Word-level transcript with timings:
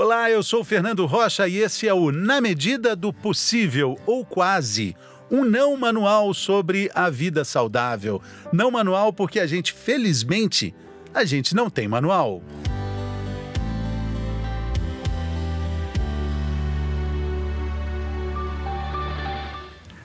Olá, 0.00 0.30
eu 0.30 0.44
sou 0.44 0.62
Fernando 0.62 1.04
Rocha 1.06 1.48
e 1.48 1.56
esse 1.56 1.88
é 1.88 1.92
o 1.92 2.12
Na 2.12 2.40
Medida 2.40 2.94
do 2.94 3.12
Possível, 3.12 3.98
ou 4.06 4.24
quase. 4.24 4.94
Um 5.28 5.42
não 5.42 5.76
manual 5.76 6.32
sobre 6.32 6.88
a 6.94 7.10
vida 7.10 7.44
saudável. 7.44 8.22
Não 8.52 8.70
manual 8.70 9.12
porque 9.12 9.40
a 9.40 9.46
gente, 9.48 9.72
felizmente, 9.72 10.72
a 11.12 11.24
gente 11.24 11.52
não 11.52 11.68
tem 11.68 11.88
manual. 11.88 12.40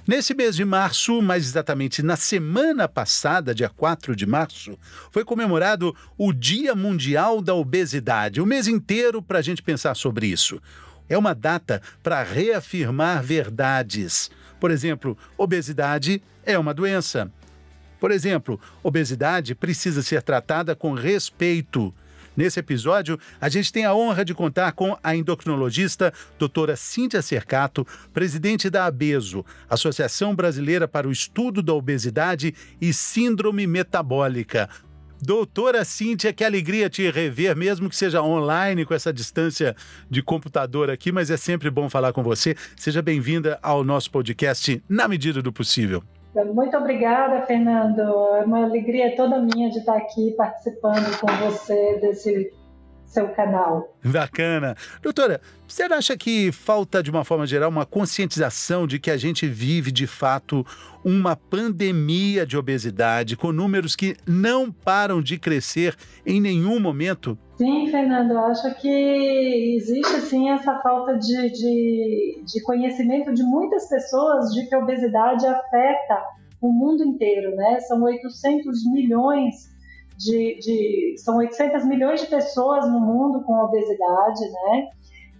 Nesse 0.06 0.34
mês 0.34 0.54
de 0.54 0.66
março, 0.66 1.22
mais 1.22 1.46
exatamente 1.46 2.04
na 2.04 2.18
semana 2.18 2.90
passada, 2.90 3.56
dia 3.56 3.70
4 3.70 4.14
de 4.14 4.26
março, 4.26 4.78
foi 5.10 5.24
comemorado 5.24 5.96
o 6.18 6.34
Dia 6.34 6.76
Mundial 6.76 7.42
da 7.42 7.54
Obesidade. 7.54 8.42
O 8.42 8.46
mês 8.46 8.68
inteiro 8.68 9.22
para 9.22 9.40
a 9.40 9.42
gente 9.42 9.64
pensar 9.64 9.96
sobre 9.96 10.28
isso. 10.28 10.62
É 11.08 11.18
uma 11.18 11.34
data 11.34 11.82
para 12.02 12.22
reafirmar 12.22 13.24
verdades. 13.24 14.30
Por 14.60 14.72
exemplo, 14.72 15.18
obesidade 15.38 16.22
é 16.46 16.60
uma 16.60 16.74
doença. 16.74 17.32
Por 17.98 18.12
exemplo, 18.12 18.60
obesidade 18.84 19.56
precisa 19.56 20.02
ser 20.02 20.22
tratada 20.22 20.76
com 20.76 20.94
respeito. 20.94 21.96
Nesse 22.36 22.60
episódio, 22.60 23.20
a 23.40 23.48
gente 23.48 23.72
tem 23.72 23.86
a 23.86 23.94
honra 23.94 24.26
de 24.26 24.34
contar 24.34 24.72
com 24.72 24.98
a 25.04 25.16
endocrinologista 25.16 26.14
doutora 26.38 26.76
Cíntia 26.76 27.22
Cercato, 27.22 27.86
presidente 28.14 28.70
da 28.70 28.86
ABESO, 28.86 29.46
Associação 29.70 30.36
Brasileira 30.36 30.88
para 30.88 31.08
o 31.08 31.12
Estudo 31.12 31.62
da 31.62 31.74
Obesidade 31.74 32.54
e 32.82 32.92
Síndrome 32.92 33.68
Metabólica. 33.68 34.70
Doutora 35.22 35.86
Cíntia, 35.86 36.34
que 36.34 36.44
alegria 36.44 36.90
te 36.90 37.10
rever, 37.10 37.56
mesmo 37.56 37.90
que 37.90 37.96
seja 37.96 38.22
online, 38.22 38.86
com 38.86 38.94
essa 38.94 39.14
distância 39.14 39.74
de 40.10 40.22
computador 40.22 40.90
aqui, 40.90 41.14
mas 41.14 41.32
é 41.32 41.38
sempre 41.38 41.70
bom 41.70 41.90
falar 41.90 42.12
com 42.12 42.22
você. 42.22 42.56
Seja 42.76 43.02
bem-vinda 43.02 43.58
ao 43.62 43.86
nosso 43.86 44.12
podcast 44.12 44.84
Na 44.90 45.08
Medida 45.08 45.42
do 45.42 45.54
Possível. 45.54 46.04
Muito 46.54 46.76
obrigada, 46.76 47.46
Fernando. 47.46 48.00
É 48.00 48.44
uma 48.44 48.64
alegria 48.64 49.16
toda 49.16 49.40
minha 49.40 49.70
de 49.70 49.80
estar 49.80 49.98
aqui 49.98 50.32
participando 50.36 51.20
com 51.20 51.28
você 51.28 52.00
desse 52.00 52.52
seu 53.14 53.30
canal. 53.30 53.96
Bacana. 54.04 54.76
Doutora, 55.02 55.40
você 55.68 55.84
acha 55.84 56.18
que 56.18 56.52
falta, 56.52 57.04
de 57.04 57.12
uma 57.12 57.24
forma 57.24 57.46
geral, 57.46 57.70
uma 57.70 57.86
conscientização 57.86 58.88
de 58.88 58.98
que 58.98 59.12
a 59.12 59.18
gente 59.18 59.48
vive, 59.48 59.92
de 59.92 60.08
fato, 60.08 60.66
uma 61.06 61.36
pandemia 61.36 62.46
de 62.46 62.58
obesidade 62.58 63.38
com 63.38 63.52
números 63.52 63.96
que 63.96 64.16
não 64.28 64.72
param 64.72 65.22
de 65.22 65.38
crescer 65.38 65.96
em 66.26 66.42
nenhum 66.42 66.80
momento? 66.80 67.38
Sim, 67.64 67.88
Fernando, 67.88 68.38
acho 68.40 68.76
que 68.76 69.78
existe 69.78 70.20
sim 70.24 70.50
essa 70.50 70.82
falta 70.82 71.18
de, 71.18 71.50
de, 71.50 72.44
de 72.46 72.62
conhecimento 72.62 73.34
de 73.34 73.42
muitas 73.42 73.88
pessoas 73.88 74.54
de 74.54 74.68
que 74.68 74.76
a 74.76 74.80
obesidade 74.80 75.48
afeta 75.48 76.26
o 76.60 76.74
mundo 76.74 77.06
inteiro, 77.06 77.56
né? 77.56 77.80
São 77.80 78.04
800 78.04 78.86
milhões 78.92 79.74
de, 80.18 80.60
de, 80.60 81.16
são 81.20 81.38
800 81.38 81.86
milhões 81.86 82.20
de 82.20 82.28
pessoas 82.28 82.86
no 82.86 83.00
mundo 83.00 83.46
com 83.46 83.58
obesidade, 83.58 84.42
né? 84.52 84.90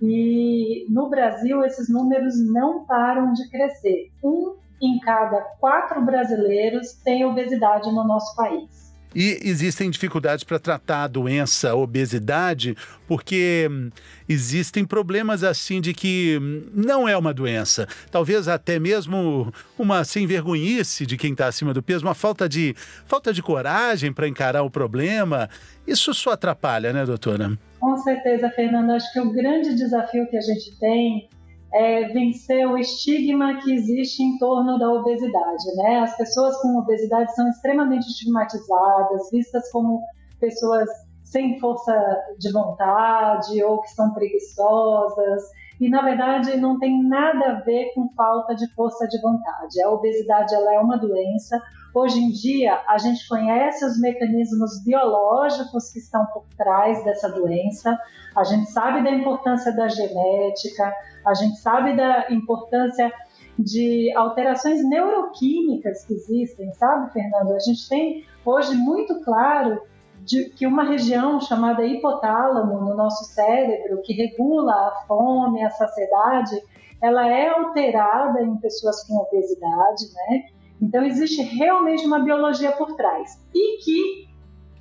E 0.02 0.86
no 0.90 1.10
Brasil 1.10 1.62
esses 1.66 1.90
números 1.90 2.36
não 2.54 2.86
param 2.86 3.34
de 3.34 3.50
crescer. 3.50 4.10
Um 4.24 4.56
em 4.82 4.98
cada 5.00 5.42
quatro 5.60 6.02
brasileiros 6.02 6.94
tem 7.04 7.26
obesidade 7.26 7.92
no 7.92 8.06
nosso 8.06 8.34
país. 8.38 8.83
E 9.16 9.40
existem 9.44 9.90
dificuldades 9.90 10.44
para 10.44 10.60
tratar 10.60 11.04
a 11.04 11.08
doença, 11.08 11.72
a 11.72 11.76
obesidade, 11.76 12.76
porque 13.08 13.68
hum, 13.70 13.90
existem 14.28 14.84
problemas 14.86 15.44
assim 15.44 15.80
de 15.80 15.94
que 15.94 16.40
hum, 16.42 16.64
não 16.74 17.08
é 17.08 17.16
uma 17.16 17.34
doença. 17.34 17.88
Talvez 18.12 18.48
até 18.48 18.80
mesmo 18.80 19.54
uma 19.78 20.04
sem 20.04 20.26
vergonhice 20.26 21.06
de 21.06 21.18
quem 21.18 21.32
está 21.34 21.48
acima 21.48 21.74
do 21.74 21.84
peso, 21.84 22.06
uma 22.06 22.16
falta 22.16 22.50
de, 22.50 22.76
falta 23.06 23.34
de 23.34 23.42
coragem 23.42 24.12
para 24.12 24.28
encarar 24.28 24.64
o 24.64 24.70
problema. 24.70 25.50
Isso 25.86 26.14
só 26.14 26.32
atrapalha, 26.32 26.94
né, 26.94 27.06
doutora? 27.06 27.58
Com 27.80 27.98
certeza, 27.98 28.50
Fernanda. 28.50 28.96
Acho 28.96 29.12
que 29.12 29.20
o 29.20 29.32
grande 29.32 29.76
desafio 29.76 30.28
que 30.30 30.38
a 30.38 30.42
gente 30.42 30.78
tem 30.80 31.30
é, 31.74 32.08
vencer 32.10 32.68
o 32.68 32.78
estigma 32.78 33.60
que 33.62 33.74
existe 33.74 34.22
em 34.22 34.38
torno 34.38 34.78
da 34.78 34.90
obesidade. 34.92 35.76
Né? 35.76 36.00
As 36.00 36.16
pessoas 36.16 36.56
com 36.62 36.78
obesidade 36.78 37.34
são 37.34 37.50
extremamente 37.50 38.08
estigmatizadas, 38.08 39.30
vistas 39.32 39.70
como 39.72 40.02
pessoas 40.40 40.88
sem 41.24 41.60
força 41.60 41.94
de 42.38 42.52
vontade 42.52 43.64
ou 43.64 43.82
que 43.82 43.90
são 43.90 44.14
preguiçosas. 44.14 45.44
E 45.82 45.90
na 45.90 46.04
verdade 46.04 46.56
não 46.58 46.78
tem 46.78 47.02
nada 47.04 47.54
a 47.54 47.60
ver 47.62 47.92
com 47.96 48.08
falta 48.16 48.54
de 48.54 48.72
força 48.76 49.08
de 49.08 49.20
vontade. 49.20 49.82
A 49.82 49.90
obesidade 49.90 50.54
ela 50.54 50.76
é 50.76 50.80
uma 50.80 50.98
doença. 50.98 51.60
Hoje 51.94 52.20
em 52.20 52.32
dia 52.32 52.82
a 52.88 52.98
gente 52.98 53.28
conhece 53.28 53.86
os 53.86 54.00
mecanismos 54.00 54.84
biológicos 54.84 55.92
que 55.92 56.00
estão 56.00 56.26
por 56.34 56.44
trás 56.58 57.04
dessa 57.04 57.30
doença. 57.30 57.96
A 58.36 58.44
gente 58.44 58.72
sabe 58.72 59.04
da 59.04 59.12
importância 59.12 59.72
da 59.72 59.88
genética, 59.88 60.92
a 61.24 61.34
gente 61.36 61.58
sabe 61.58 61.96
da 61.96 62.32
importância 62.32 63.14
de 63.60 64.12
alterações 64.16 64.84
neuroquímicas 64.84 66.04
que 66.06 66.14
existem, 66.14 66.74
sabe, 66.74 67.14
Fernando? 67.14 67.54
A 67.54 67.60
gente 67.60 67.88
tem 67.88 68.26
hoje 68.44 68.74
muito 68.74 69.22
claro 69.24 69.80
de 70.26 70.46
que 70.46 70.66
uma 70.66 70.84
região 70.84 71.40
chamada 71.40 71.86
hipotálamo 71.86 72.82
no 72.82 72.96
nosso 72.96 73.26
cérebro, 73.26 74.02
que 74.02 74.14
regula 74.14 74.74
a 74.74 75.06
fome, 75.08 75.64
a 75.64 75.70
saciedade, 75.70 76.60
ela 77.00 77.28
é 77.28 77.50
alterada 77.50 78.42
em 78.42 78.56
pessoas 78.58 79.04
com 79.06 79.18
obesidade, 79.18 80.06
né? 80.16 80.46
Então 80.82 81.04
existe 81.04 81.42
realmente 81.42 82.06
uma 82.06 82.20
biologia 82.20 82.72
por 82.74 82.96
trás 82.96 83.42
e 83.54 83.78
que 83.84 84.28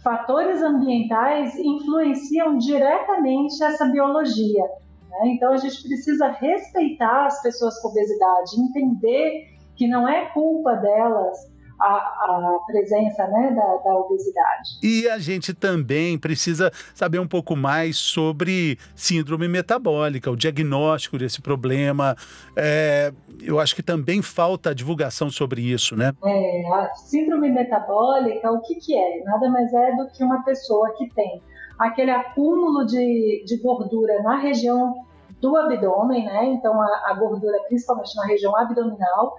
fatores 0.03 0.62
ambientais 0.62 1.56
influenciam 1.56 2.58
diretamente 2.58 3.62
essa 3.62 3.86
biologia. 3.86 4.64
Né? 5.08 5.28
Então 5.28 5.53
a 5.53 5.56
gente 5.56 5.82
precisa 5.82 6.28
respeitar 6.28 7.26
as 7.26 7.41
pessoas 7.42 7.80
com 7.80 7.88
obesidade, 7.88 8.60
entender 8.60 9.53
que 9.76 9.86
não 9.86 10.08
é 10.08 10.26
culpa 10.26 10.75
delas 10.75 11.51
a, 11.82 11.97
a, 11.97 12.59
presença 12.66 13.26
né, 13.26 13.50
da, 13.50 13.76
da, 13.78 13.97
obesidade. 13.97 14.78
E 14.82 15.09
a 15.09 15.19
gente 15.19 15.53
também 15.53 16.16
precisa 16.16 16.70
saber 16.94 17.19
um 17.19 17.26
pouco 17.26 17.56
mais 17.56 17.97
sobre 17.97 18.78
síndrome 18.94 19.48
metabólica, 19.48 20.31
o 20.31 20.37
diagnóstico 20.37 21.19
desse 21.19 21.42
problema. 21.42 22.16
É, 22.56 23.12
eu 23.41 23.59
acho 23.59 23.75
que 23.75 23.82
também 23.82 24.22
falta 24.22 24.71
a 24.71 24.75
divulgação 24.75 25.28
sobre 25.31 25.60
isso, 25.60 25.97
né? 25.97 26.12
É, 26.25 26.72
a 26.72 26.94
síndrome 26.94 27.50
metabólica, 27.50 28.50
o 28.53 28.60
que, 28.60 28.76
que 28.76 28.97
é? 28.97 29.25
Nada 29.25 29.48
mais 29.50 29.72
é 29.72 29.97
do 29.97 30.09
que 30.10 30.22
uma 30.22 30.44
pessoa 30.44 30.94
que 30.97 31.09
tem 31.10 31.42
aquele 31.78 32.12
acúmulo 32.12 32.87
de, 32.87 33.44
de 33.44 33.56
gordura 33.56 34.22
na 34.22 34.37
região 34.37 34.94
do 35.41 35.56
abdômen, 35.56 36.25
né? 36.25 36.44
Então 36.47 36.81
a, 36.81 37.10
a 37.10 37.15
gordura 37.15 37.59
principalmente 37.66 38.15
na 38.15 38.26
região 38.26 38.56
abdominal, 38.56 39.37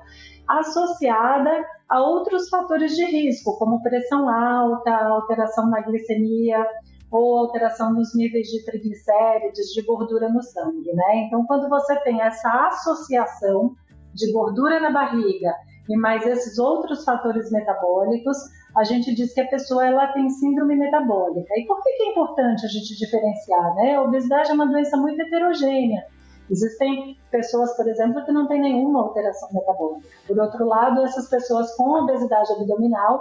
associada 0.47 1.65
a 1.93 2.01
outros 2.01 2.49
fatores 2.49 2.95
de 2.95 3.05
risco, 3.05 3.55
como 3.59 3.83
pressão 3.83 4.27
alta, 4.27 4.91
alteração 4.91 5.69
na 5.69 5.79
glicemia 5.81 6.65
ou 7.11 7.37
alteração 7.37 7.93
nos 7.93 8.15
níveis 8.15 8.47
de 8.47 8.65
triglicérides, 8.65 9.67
de 9.67 9.83
gordura 9.83 10.27
no 10.27 10.41
sangue, 10.41 10.91
né? 10.91 11.17
Então 11.27 11.45
quando 11.45 11.69
você 11.69 11.95
tem 11.97 12.19
essa 12.19 12.49
associação 12.69 13.75
de 14.11 14.31
gordura 14.31 14.79
na 14.79 14.89
barriga 14.89 15.53
e 15.87 15.95
mais 15.95 16.25
esses 16.25 16.57
outros 16.57 17.05
fatores 17.05 17.51
metabólicos, 17.51 18.37
a 18.75 18.83
gente 18.83 19.13
diz 19.13 19.31
que 19.31 19.41
a 19.41 19.47
pessoa 19.47 19.85
ela 19.85 20.07
tem 20.13 20.27
síndrome 20.31 20.75
metabólica. 20.75 21.53
E 21.55 21.67
por 21.67 21.79
que, 21.83 21.89
é 21.89 22.09
importante 22.09 22.65
a 22.65 22.69
gente 22.69 22.97
diferenciar? 22.97 23.75
Né? 23.75 23.97
A 23.97 24.01
obesidade 24.01 24.49
é 24.49 24.53
uma 24.55 24.65
doença 24.65 24.97
muito 24.97 25.21
heterogênea. 25.21 26.07
Existem 26.49 27.17
pessoas, 27.31 27.75
por 27.75 27.87
exemplo, 27.87 28.23
que 28.25 28.31
não 28.31 28.47
têm 28.47 28.61
nenhuma 28.61 29.01
alteração 29.01 29.49
metabólica. 29.53 30.07
Por 30.27 30.39
outro 30.39 30.65
lado, 30.65 31.01
essas 31.03 31.29
pessoas 31.29 31.75
com 31.75 32.03
obesidade 32.03 32.51
abdominal 32.53 33.19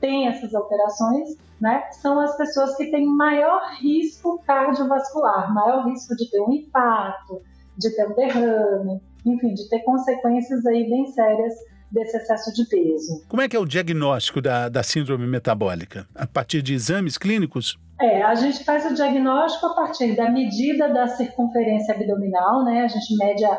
têm 0.00 0.28
essas 0.28 0.54
alterações, 0.54 1.36
né? 1.60 1.84
São 1.92 2.18
as 2.20 2.36
pessoas 2.36 2.76
que 2.76 2.90
têm 2.90 3.06
maior 3.06 3.62
risco 3.80 4.42
cardiovascular, 4.46 5.52
maior 5.52 5.86
risco 5.86 6.16
de 6.16 6.30
ter 6.30 6.40
um 6.40 6.52
infarto, 6.52 7.40
de 7.78 7.94
ter 7.94 8.08
um 8.08 8.14
derrame, 8.14 9.00
enfim, 9.24 9.54
de 9.54 9.68
ter 9.68 9.80
consequências 9.80 10.66
aí 10.66 10.88
bem 10.88 11.06
sérias 11.06 11.54
desse 11.92 12.16
excesso 12.16 12.52
de 12.52 12.64
peso. 12.68 13.22
Como 13.28 13.42
é 13.42 13.48
que 13.48 13.54
é 13.54 13.60
o 13.60 13.66
diagnóstico 13.66 14.40
da, 14.40 14.68
da 14.68 14.82
síndrome 14.82 15.26
metabólica? 15.26 16.08
A 16.14 16.26
partir 16.26 16.62
de 16.62 16.72
exames 16.72 17.18
clínicos? 17.18 17.78
É, 18.00 18.22
a 18.22 18.34
gente 18.34 18.64
faz 18.64 18.90
o 18.90 18.94
diagnóstico 18.94 19.66
a 19.66 19.74
partir 19.74 20.16
da 20.16 20.30
medida 20.30 20.88
da 20.88 21.06
circunferência 21.06 21.94
abdominal, 21.94 22.64
né? 22.64 22.82
A 22.82 22.88
gente 22.88 23.16
mede 23.16 23.44
a, 23.44 23.58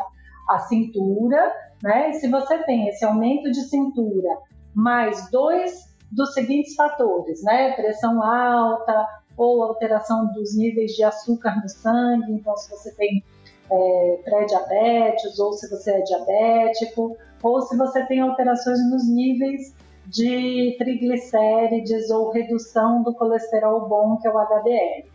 a 0.50 0.60
cintura, 0.60 1.54
né? 1.82 2.10
E 2.10 2.14
se 2.16 2.28
você 2.28 2.58
tem 2.64 2.90
esse 2.90 3.06
aumento 3.06 3.52
de 3.52 3.62
cintura 3.62 4.30
mais 4.74 5.30
dois 5.30 5.94
dos 6.12 6.34
seguintes 6.34 6.76
fatores, 6.76 7.44
né? 7.44 7.74
Pressão 7.74 8.22
alta 8.22 9.08
ou 9.38 9.64
alteração 9.64 10.28
dos 10.34 10.58
níveis 10.58 10.92
de 10.92 11.04
açúcar 11.04 11.56
no 11.62 11.70
sangue, 11.70 12.34
então 12.34 12.56
se 12.58 12.70
você 12.70 12.94
tem 12.96 13.24
é, 13.72 14.20
pré-diabetes, 14.24 15.40
ou 15.40 15.54
se 15.54 15.70
você 15.70 15.92
é 15.92 16.02
diabético, 16.02 17.16
ou 17.44 17.62
se 17.62 17.78
você 17.78 18.06
tem 18.06 18.22
alterações 18.22 18.80
nos 18.90 19.08
níveis 19.08 19.76
de 20.08 20.76
triglicérides 20.78 22.10
ou 22.10 22.32
redução 22.32 23.04
do 23.04 23.14
colesterol 23.14 23.88
bom, 23.88 24.18
que 24.18 24.28
é 24.28 24.32
o 24.32 24.38
HDL. 24.38 25.06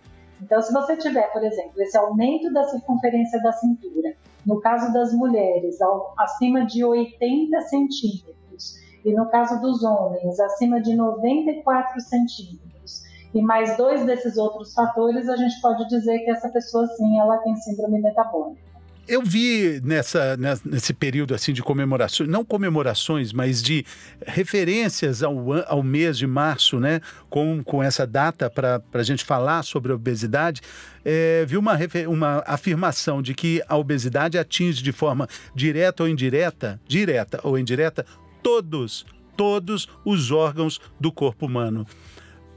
Então, 0.41 0.63
se 0.63 0.73
você 0.73 0.97
tiver, 0.97 1.33
por 1.33 1.43
exemplo, 1.43 1.83
esse 1.83 1.97
aumento 1.97 2.53
da 2.53 2.65
circunferência 2.65 3.43
da 3.43 3.53
cintura, 3.53 4.15
no 4.47 4.61
caso 4.61 4.93
das 4.93 5.13
mulheres, 5.13 5.79
acima 6.17 6.65
de 6.65 6.85
80 6.85 7.61
centímetros, 7.63 8.79
e 9.05 9.13
no 9.13 9.27
caso 9.27 9.61
dos 9.61 9.83
homens, 9.83 10.39
acima 10.39 10.81
de 10.81 10.95
94 10.95 12.01
centímetros, 12.01 13.03
e 13.35 13.43
mais 13.43 13.77
dois 13.77 14.05
desses 14.05 14.37
outros 14.37 14.73
fatores, 14.75 15.29
a 15.29 15.37
gente 15.37 15.61
pode 15.61 15.87
dizer 15.89 16.21
que 16.21 16.31
essa 16.31 16.49
pessoa, 16.49 16.87
sim, 16.89 17.19
ela 17.19 17.39
tem 17.39 17.55
síndrome 17.57 18.01
metabólica. 18.01 18.68
Eu 19.09 19.23
vi 19.23 19.81
nessa, 19.83 20.37
nesse 20.67 20.93
período 20.93 21.35
assim 21.35 21.55
de 21.55 21.63
comemorações, 21.63 22.29
não 22.29 22.45
comemorações, 22.45 23.33
mas 23.33 23.63
de 23.63 23.83
referências 24.27 25.23
ao, 25.23 25.35
ao 25.67 25.83
mês 25.83 26.19
de 26.19 26.27
março, 26.27 26.79
né? 26.79 27.01
Com, 27.31 27.65
com 27.65 27.83
essa 27.83 28.07
data 28.07 28.51
para 28.51 28.83
a 28.93 29.03
gente 29.03 29.25
falar 29.25 29.63
sobre 29.63 29.93
a 29.93 29.95
obesidade, 29.95 30.61
é, 31.03 31.47
vi 31.47 31.57
uma, 31.57 31.79
uma 32.07 32.43
afirmação 32.47 33.23
de 33.23 33.33
que 33.33 33.63
a 33.67 33.79
obesidade 33.79 34.37
atinge 34.37 34.83
de 34.83 34.93
forma 34.93 35.27
direta 35.55 36.03
ou 36.03 36.09
indireta, 36.09 36.79
direta 36.87 37.41
ou 37.43 37.59
indireta, 37.59 38.05
todos, 38.43 39.07
todos 39.35 39.89
os 40.05 40.31
órgãos 40.31 40.79
do 41.01 41.11
corpo 41.11 41.47
humano 41.47 41.87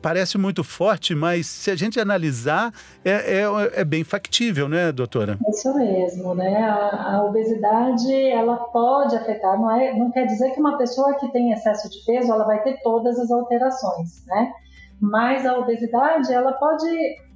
parece 0.01 0.37
muito 0.37 0.63
forte, 0.63 1.13
mas 1.13 1.45
se 1.45 1.69
a 1.69 1.75
gente 1.75 1.99
analisar, 1.99 2.73
é, 3.05 3.41
é, 3.41 3.81
é 3.81 3.83
bem 3.83 4.03
factível, 4.03 4.67
né, 4.67 4.91
doutora? 4.91 5.37
Isso 5.49 5.73
mesmo, 5.75 6.33
né? 6.33 6.63
A, 6.63 7.15
a, 7.15 7.23
obesidade, 7.23 8.13
ela 8.31 8.57
pode 8.57 9.15
afetar, 9.15 9.59
não, 9.59 9.71
é, 9.71 9.93
não 9.93 10.11
quer 10.11 10.25
dizer 10.25 10.51
que 10.51 10.59
uma 10.59 10.77
pessoa 10.77 11.15
que 11.15 11.31
tem 11.31 11.51
excesso 11.51 11.89
de 11.89 12.03
peso, 12.05 12.31
ela 12.31 12.45
vai 12.45 12.61
ter 12.63 12.81
todas 12.81 13.19
as 13.19 13.29
alterações, 13.31 14.25
né? 14.25 14.51
Mas 14.99 15.45
a 15.45 15.57
obesidade, 15.57 16.31
ela 16.33 16.53
pode 16.53 16.87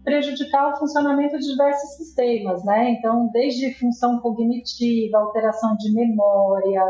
prejudicar 0.04 0.72
o 0.72 0.78
funcionamento 0.78 1.38
de 1.38 1.48
diversos 1.48 1.98
sistemas, 1.98 2.64
né? 2.64 2.92
Então, 2.92 3.30
desde 3.34 3.74
função 3.74 4.20
cognitiva, 4.20 5.18
alteração 5.18 5.76
de 5.78 5.92
memória, 5.94 6.84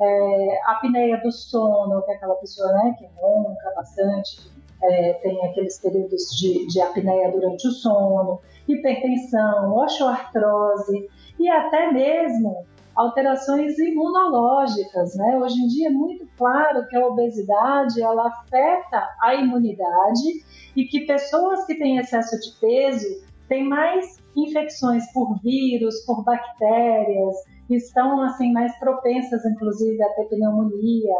é, 0.00 0.60
apneia 0.66 1.20
do 1.20 1.30
sono, 1.30 2.02
que 2.02 2.10
é 2.10 2.14
aquela 2.14 2.34
pessoa 2.36 2.72
né, 2.72 2.94
que 2.98 3.06
ronca 3.20 3.72
bastante, 3.74 4.51
é, 4.82 5.14
tem 5.22 5.44
aqueles 5.46 5.78
períodos 5.78 6.36
de, 6.36 6.66
de 6.66 6.80
apneia 6.80 7.30
durante 7.30 7.66
o 7.68 7.70
sono, 7.70 8.40
hipertensão, 8.68 9.76
osteoartrose 9.76 11.08
e 11.38 11.48
até 11.48 11.92
mesmo 11.92 12.64
alterações 12.94 13.78
imunológicas, 13.78 15.16
né? 15.16 15.38
Hoje 15.38 15.58
em 15.60 15.66
dia 15.68 15.88
é 15.88 15.90
muito 15.92 16.26
claro 16.36 16.86
que 16.88 16.96
a 16.96 17.06
obesidade 17.06 18.02
ela 18.02 18.28
afeta 18.28 19.08
a 19.20 19.34
imunidade 19.34 20.44
e 20.76 20.84
que 20.84 21.06
pessoas 21.06 21.64
que 21.64 21.74
têm 21.74 21.98
excesso 21.98 22.38
de 22.38 22.58
peso 22.60 23.24
têm 23.48 23.66
mais 23.66 24.20
infecções 24.36 25.10
por 25.12 25.38
vírus, 25.42 26.00
por 26.06 26.22
bactérias, 26.22 27.34
estão 27.74 28.22
assim 28.22 28.52
mais 28.52 28.76
propensas, 28.78 29.44
inclusive, 29.44 30.02
a 30.02 30.08
ter 30.10 30.24
pneumonia, 30.24 31.14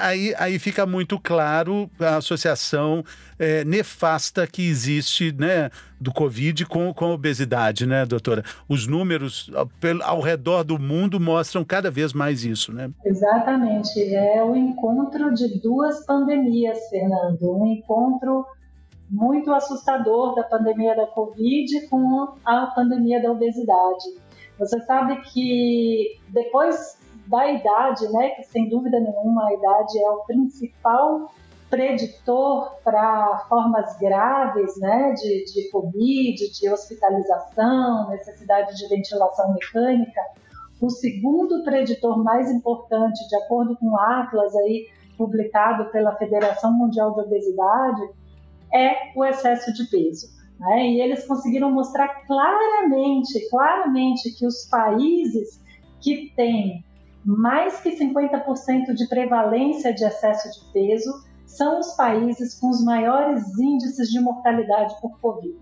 aí, 0.00 0.34
aí 0.38 0.58
fica 0.58 0.86
muito 0.86 1.18
claro 1.18 1.90
a 2.00 2.16
associação 2.16 3.02
é, 3.38 3.64
nefasta 3.64 4.46
que 4.46 4.66
existe 4.66 5.32
né, 5.32 5.70
do 6.00 6.12
Covid 6.12 6.66
com, 6.66 6.92
com 6.92 7.06
a 7.06 7.14
obesidade, 7.14 7.86
né, 7.86 8.04
doutora? 8.04 8.42
Os 8.68 8.86
números 8.86 9.50
ao, 9.54 9.68
ao 10.04 10.20
redor 10.20 10.64
do 10.64 10.78
mundo 10.78 11.18
mostram 11.18 11.64
cada 11.64 11.90
vez 11.90 12.12
mais 12.12 12.44
isso, 12.44 12.72
né? 12.72 12.90
Exatamente. 13.04 14.14
É 14.14 14.42
o 14.42 14.54
encontro 14.54 15.32
de 15.34 15.60
duas 15.60 16.04
pandemias, 16.04 16.78
Fernando. 16.90 17.56
Um 17.56 17.66
encontro 17.66 18.44
muito 19.08 19.52
assustador 19.52 20.34
da 20.34 20.42
pandemia 20.42 20.96
da 20.96 21.06
Covid 21.06 21.88
com 21.88 22.34
a 22.44 22.66
pandemia 22.66 23.22
da 23.22 23.30
obesidade. 23.30 24.25
Você 24.58 24.80
sabe 24.84 25.20
que 25.22 26.18
depois 26.28 26.98
da 27.26 27.50
idade, 27.50 28.10
né, 28.12 28.30
que 28.30 28.44
sem 28.44 28.68
dúvida 28.68 28.98
nenhuma 29.00 29.46
a 29.46 29.54
idade 29.54 29.98
é 30.02 30.10
o 30.10 30.24
principal 30.24 31.30
preditor 31.68 32.76
para 32.84 33.44
formas 33.48 33.98
graves 33.98 34.78
né, 34.78 35.12
de, 35.12 35.44
de 35.44 35.70
Covid, 35.70 36.52
de 36.52 36.70
hospitalização, 36.70 38.10
necessidade 38.10 38.76
de 38.76 38.88
ventilação 38.88 39.52
mecânica. 39.52 40.20
O 40.80 40.90
segundo 40.90 41.64
preditor 41.64 42.22
mais 42.22 42.50
importante, 42.50 43.26
de 43.28 43.36
acordo 43.36 43.76
com 43.76 43.88
o 43.88 43.98
Atlas 43.98 44.54
aí, 44.56 44.86
publicado 45.16 45.90
pela 45.90 46.14
Federação 46.16 46.72
Mundial 46.72 47.14
de 47.14 47.20
Obesidade, 47.22 48.02
é 48.72 49.12
o 49.16 49.24
excesso 49.24 49.72
de 49.72 49.84
peso. 49.90 50.35
Né? 50.58 50.88
E 50.88 51.00
eles 51.00 51.26
conseguiram 51.26 51.70
mostrar 51.70 52.08
claramente, 52.26 53.48
claramente 53.50 54.30
que 54.32 54.46
os 54.46 54.66
países 54.66 55.62
que 56.00 56.32
têm 56.34 56.84
mais 57.24 57.80
que 57.80 57.90
50% 57.90 58.94
de 58.94 59.08
prevalência 59.08 59.92
de 59.92 60.04
excesso 60.04 60.48
de 60.48 60.72
peso 60.72 61.24
são 61.44 61.80
os 61.80 61.92
países 61.96 62.58
com 62.60 62.70
os 62.70 62.84
maiores 62.84 63.58
índices 63.58 64.08
de 64.10 64.20
mortalidade 64.20 64.94
por 65.00 65.18
Covid. 65.20 65.58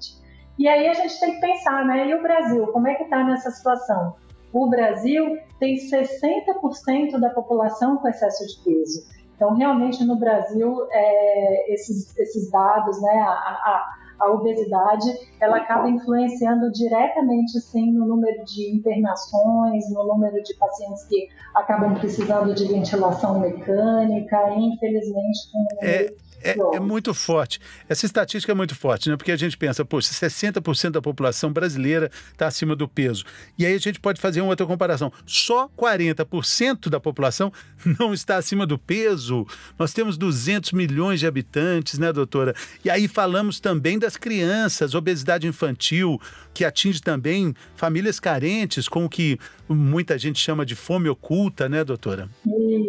E 0.59 0.69
aí 0.69 0.87
a 0.89 0.95
gente 0.95 1.19
tem 1.19 1.35
que 1.35 1.41
pensar, 1.41 1.85
né? 1.85 2.09
E 2.09 2.15
o 2.15 2.23
Brasil, 2.23 2.67
como 2.69 2.87
é 2.87 2.95
que 2.95 3.05
está 3.05 3.25
nessa 3.25 3.51
situação? 3.51 4.15
O 4.53 4.69
Brasil 4.69 5.37
tem 5.59 5.77
60% 5.77 7.19
da 7.19 7.31
população 7.31 7.97
com 7.97 8.09
excesso 8.09 8.47
de 8.47 8.63
peso. 8.63 9.07
Então, 9.35 9.55
realmente, 9.55 10.05
no 10.05 10.17
Brasil, 10.17 10.87
é, 10.93 11.73
esses, 11.73 12.17
esses 12.17 12.51
dados, 12.53 13.03
né, 13.03 13.21
a, 13.21 13.33
a 13.33 13.95
a 14.19 14.31
obesidade 14.31 15.07
ela 15.41 15.59
acaba 15.59 15.89
influenciando 15.89 16.71
diretamente 16.73 17.61
sim 17.61 17.93
no 17.93 18.07
número 18.07 18.45
de 18.45 18.75
internações, 18.75 19.91
no 19.91 20.05
número 20.07 20.43
de 20.43 20.55
pacientes 20.55 21.05
que 21.05 21.29
acabam 21.55 21.95
precisando 21.95 22.55
de 22.55 22.67
ventilação 22.67 23.41
mecânica, 23.41 24.51
infelizmente 24.57 25.53
com 25.53 25.67
é, 25.83 26.13
é, 26.45 26.57
é, 26.75 26.81
muito 26.81 27.15
forte. 27.15 27.59
Essa 27.89 28.05
estatística 28.05 28.53
é 28.53 28.55
muito 28.55 28.75
forte, 28.75 29.09
né? 29.09 29.17
Porque 29.17 29.33
a 29.33 29.37
gente 29.37 29.57
pensa, 29.57 29.83
poxa, 29.83 30.13
60% 30.13 30.91
da 30.91 31.01
população 31.01 31.51
brasileira 31.51 32.11
está 32.31 32.47
acima 32.47 32.77
do 32.77 32.87
peso. 32.87 33.25
E 33.59 33.65
aí 33.65 33.75
a 33.75 33.79
gente 33.79 33.99
pode 33.99 34.21
fazer 34.21 34.43
uma 34.43 34.51
outra 34.51 34.67
comparação. 34.67 35.11
Só 35.25 35.69
40% 35.69 36.91
da 36.91 37.01
população 37.01 37.51
não 37.99 38.13
está 38.13 38.37
acima 38.37 38.67
do 38.67 38.79
peso. 38.79 39.47
Nós 39.79 39.95
temos 39.95 40.19
200 40.19 40.73
milhões 40.73 41.19
de 41.19 41.27
habitantes, 41.27 41.99
né, 41.99 42.13
doutora? 42.13 42.55
E 42.85 42.91
aí 42.91 43.09
falamos 43.09 43.59
também 43.59 43.99
das 44.05 44.17
crianças, 44.17 44.95
obesidade 44.95 45.47
infantil, 45.47 46.21
que 46.53 46.65
atinge 46.65 47.01
também 47.01 47.55
famílias 47.75 48.21
carentes, 48.21 48.89
com 48.89 49.05
o 49.05 49.09
que 49.09 49.39
muita 49.69 50.19
gente 50.19 50.39
chama 50.39 50.65
de 50.65 50.75
fome 50.75 51.09
oculta, 51.09 51.69
né, 51.69 51.83
doutora? 51.83 52.29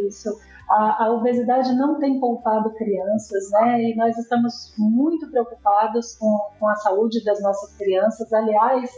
Isso 0.08 0.30
a, 0.70 1.06
a, 1.06 1.14
obesidade 1.14 1.74
não 1.76 2.00
tem 2.00 2.20
poupado 2.20 2.72
crianças, 2.72 3.52
né? 3.52 3.84
E 3.84 3.96
nós 3.96 4.18
estamos 4.18 4.74
muito 4.78 5.30
preocupados 5.30 6.16
com, 6.16 6.40
com 6.60 6.68
a 6.68 6.76
saúde 6.76 7.24
das 7.24 7.42
nossas 7.42 7.76
crianças. 7.78 8.32
Aliás, 8.34 8.90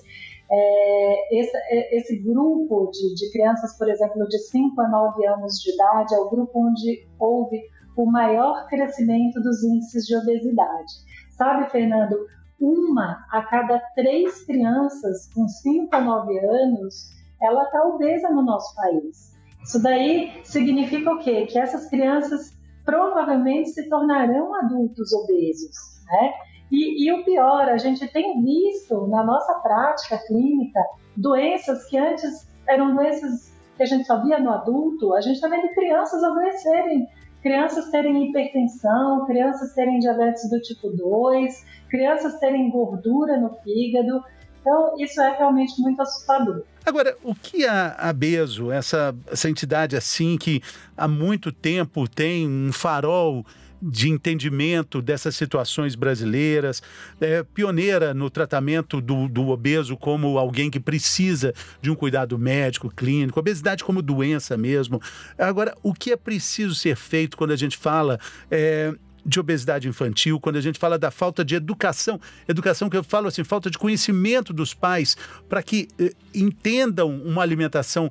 é, 0.50 1.40
esse, 1.40 1.58
é, 1.58 1.98
esse, 1.98 2.20
grupo 2.20 2.90
de, 2.92 3.16
de, 3.16 3.32
crianças, 3.32 3.78
por 3.78 3.90
exemplo, 3.90 4.26
de 4.28 4.40
5 4.40 4.80
a 4.80 4.88
9 4.88 5.26
anos 5.28 5.56
de 5.62 5.74
idade, 5.74 6.16
é 6.16 6.18
o 6.18 6.30
grupo 6.30 6.68
onde 6.68 7.06
houve 7.20 7.62
o 7.98 8.06
maior 8.06 8.66
crescimento 8.68 9.42
dos 9.42 9.62
índices 9.64 10.06
de 10.06 10.16
obesidade. 10.16 10.94
Sabe, 11.38 11.70
Fernando, 11.70 12.18
uma 12.60 13.26
a 13.32 13.44
cada 13.44 13.80
três 13.96 14.44
crianças 14.46 15.32
com 15.34 15.48
5 15.48 15.96
a 15.96 16.02
9 16.02 16.40
anos, 16.40 17.12
ela 17.40 17.64
está 17.64 17.84
obesa 17.84 18.30
no 18.30 18.42
nosso 18.42 18.76
país. 18.76 19.38
Isso 19.64 19.82
daí 19.82 20.42
significa 20.44 21.12
o 21.12 21.20
quê? 21.20 21.46
Que 21.46 21.60
essas 21.60 21.88
crianças 21.90 22.58
provavelmente 22.84 23.70
se 23.70 23.88
tornarão 23.88 24.56
adultos 24.56 25.14
obesos, 25.14 25.76
né? 26.06 26.34
E, 26.72 27.06
e, 27.06 27.14
o 27.14 27.24
pior, 27.24 27.70
a 27.70 27.78
gente 27.78 28.08
tem 28.08 28.42
visto 28.42 29.08
na 29.08 29.24
nossa 29.24 29.54
prática 29.60 30.18
clínica 30.26 30.80
doenças 31.16 31.86
que 31.86 31.98
antes 31.98 32.48
eram 32.68 32.96
doenças 32.96 33.54
que 33.78 33.84
a 33.84 33.86
gente 33.86 34.06
só 34.06 34.22
via 34.22 34.40
no 34.40 34.52
adulto, 34.52 35.14
a 35.14 35.22
gente 35.22 35.36
está 35.36 35.48
vendo 35.48 35.70
crianças 35.70 36.22
adoecerem, 36.24 37.08
crianças 37.48 37.90
terem 37.90 38.30
hipertensão, 38.30 39.26
crianças 39.26 39.74
terem 39.74 40.00
diabetes 40.00 40.50
do 40.50 40.60
tipo 40.60 40.90
2, 40.90 41.66
crianças 41.90 42.38
terem 42.40 42.70
gordura 42.70 43.40
no 43.40 43.56
fígado. 43.64 44.22
Então, 44.60 45.00
isso 45.00 45.22
é 45.22 45.38
realmente 45.38 45.82
muito 45.82 46.02
assustador. 46.02 46.64
Agora, 46.86 47.16
o 47.24 47.34
que 47.34 47.66
a, 47.66 47.96
a 47.98 48.12
Beso, 48.12 48.70
essa, 48.70 49.16
essa 49.32 49.50
entidade 49.50 49.96
assim 49.96 50.38
que 50.38 50.62
há 50.98 51.08
muito 51.08 51.54
tempo 51.54 52.06
tem 52.06 52.46
um 52.46 52.74
farol 52.74 53.46
de 53.82 54.10
entendimento 54.10 55.02
dessas 55.02 55.36
situações 55.36 55.96
brasileiras, 55.96 56.82
é, 57.22 57.44
pioneira 57.44 58.14
no 58.14 58.30
tratamento 58.30 59.00
do, 59.00 59.28
do 59.28 59.50
obeso 59.50 59.96
como 59.96 60.38
alguém 60.38 60.70
que 60.70 60.80
precisa 60.80 61.54
de 61.82 61.92
um 61.92 61.96
cuidado 61.96 62.38
médico, 62.38 62.90
clínico, 62.90 63.40
obesidade 63.40 63.84
como 63.84 64.02
doença 64.02 64.58
mesmo. 64.58 65.02
Agora, 65.38 65.76
o 65.84 65.94
que 65.94 66.12
é 66.12 66.16
preciso 66.16 66.76
ser 66.76 66.96
feito 66.96 67.38
quando 67.38 67.52
a 67.52 67.56
gente 67.56 67.78
fala 67.78 68.20
é, 68.50 68.94
de 69.28 69.42
obesidade 69.42 69.90
infantil, 69.90 70.40
quando 70.40 70.56
a 70.56 70.62
gente 70.62 70.80
fala 70.80 70.98
da 70.98 71.12
falta 71.12 71.44
de 71.44 71.54
educação, 71.54 72.20
educação 72.48 72.90
que 72.90 72.96
eu 72.96 73.04
falo 73.04 73.28
assim, 73.28 73.44
falta 73.44 73.70
de 73.70 73.78
conhecimento 73.78 74.54
dos 74.54 74.74
pais 74.74 75.18
para 75.50 75.62
que 75.62 75.90
eh, 76.00 76.14
entendam 76.34 77.10
uma 77.10 77.42
alimentação, 77.42 78.10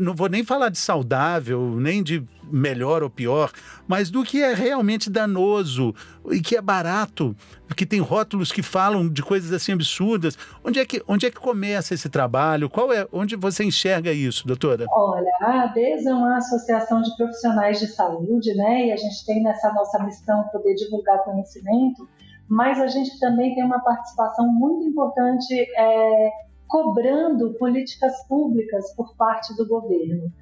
não 0.00 0.12
vou 0.12 0.28
nem 0.28 0.42
falar 0.42 0.68
de 0.68 0.78
saudável, 0.78 1.76
nem 1.78 2.02
de 2.02 2.24
melhor 2.50 3.02
ou 3.02 3.10
pior, 3.10 3.50
mas 3.86 4.10
do 4.10 4.22
que 4.22 4.42
é 4.42 4.54
realmente 4.54 5.10
danoso 5.10 5.94
e 6.30 6.40
que 6.40 6.56
é 6.56 6.60
barato, 6.60 7.34
que 7.76 7.86
tem 7.86 8.00
rótulos 8.00 8.52
que 8.52 8.62
falam 8.62 9.08
de 9.08 9.22
coisas 9.22 9.52
assim 9.52 9.72
absurdas. 9.72 10.38
Onde 10.64 10.78
é 10.78 10.86
que, 10.86 11.02
onde 11.06 11.26
é 11.26 11.30
que 11.30 11.38
começa 11.38 11.94
esse 11.94 12.08
trabalho? 12.08 12.70
Qual 12.70 12.92
é, 12.92 13.06
onde 13.12 13.36
você 13.36 13.64
enxerga 13.64 14.12
isso, 14.12 14.46
doutora? 14.46 14.86
Olha, 14.90 15.30
a 15.40 15.62
ADES 15.64 16.06
é 16.06 16.14
uma 16.14 16.36
associação 16.36 17.02
de 17.02 17.14
profissionais 17.16 17.78
de 17.78 17.86
saúde, 17.88 18.54
né? 18.54 18.86
E 18.86 18.92
a 18.92 18.96
gente 18.96 19.24
tem 19.24 19.42
nessa 19.42 19.72
nossa 19.72 20.02
missão 20.04 20.44
poder 20.52 20.74
divulgar 20.74 21.24
conhecimento, 21.24 22.08
mas 22.48 22.80
a 22.80 22.86
gente 22.86 23.18
também 23.18 23.54
tem 23.54 23.64
uma 23.64 23.80
participação 23.80 24.46
muito 24.48 24.86
importante 24.86 25.54
é, 25.76 26.30
cobrando 26.68 27.54
políticas 27.54 28.26
públicas 28.28 28.92
por 28.94 29.16
parte 29.16 29.54
do 29.56 29.66
governo. 29.66 30.32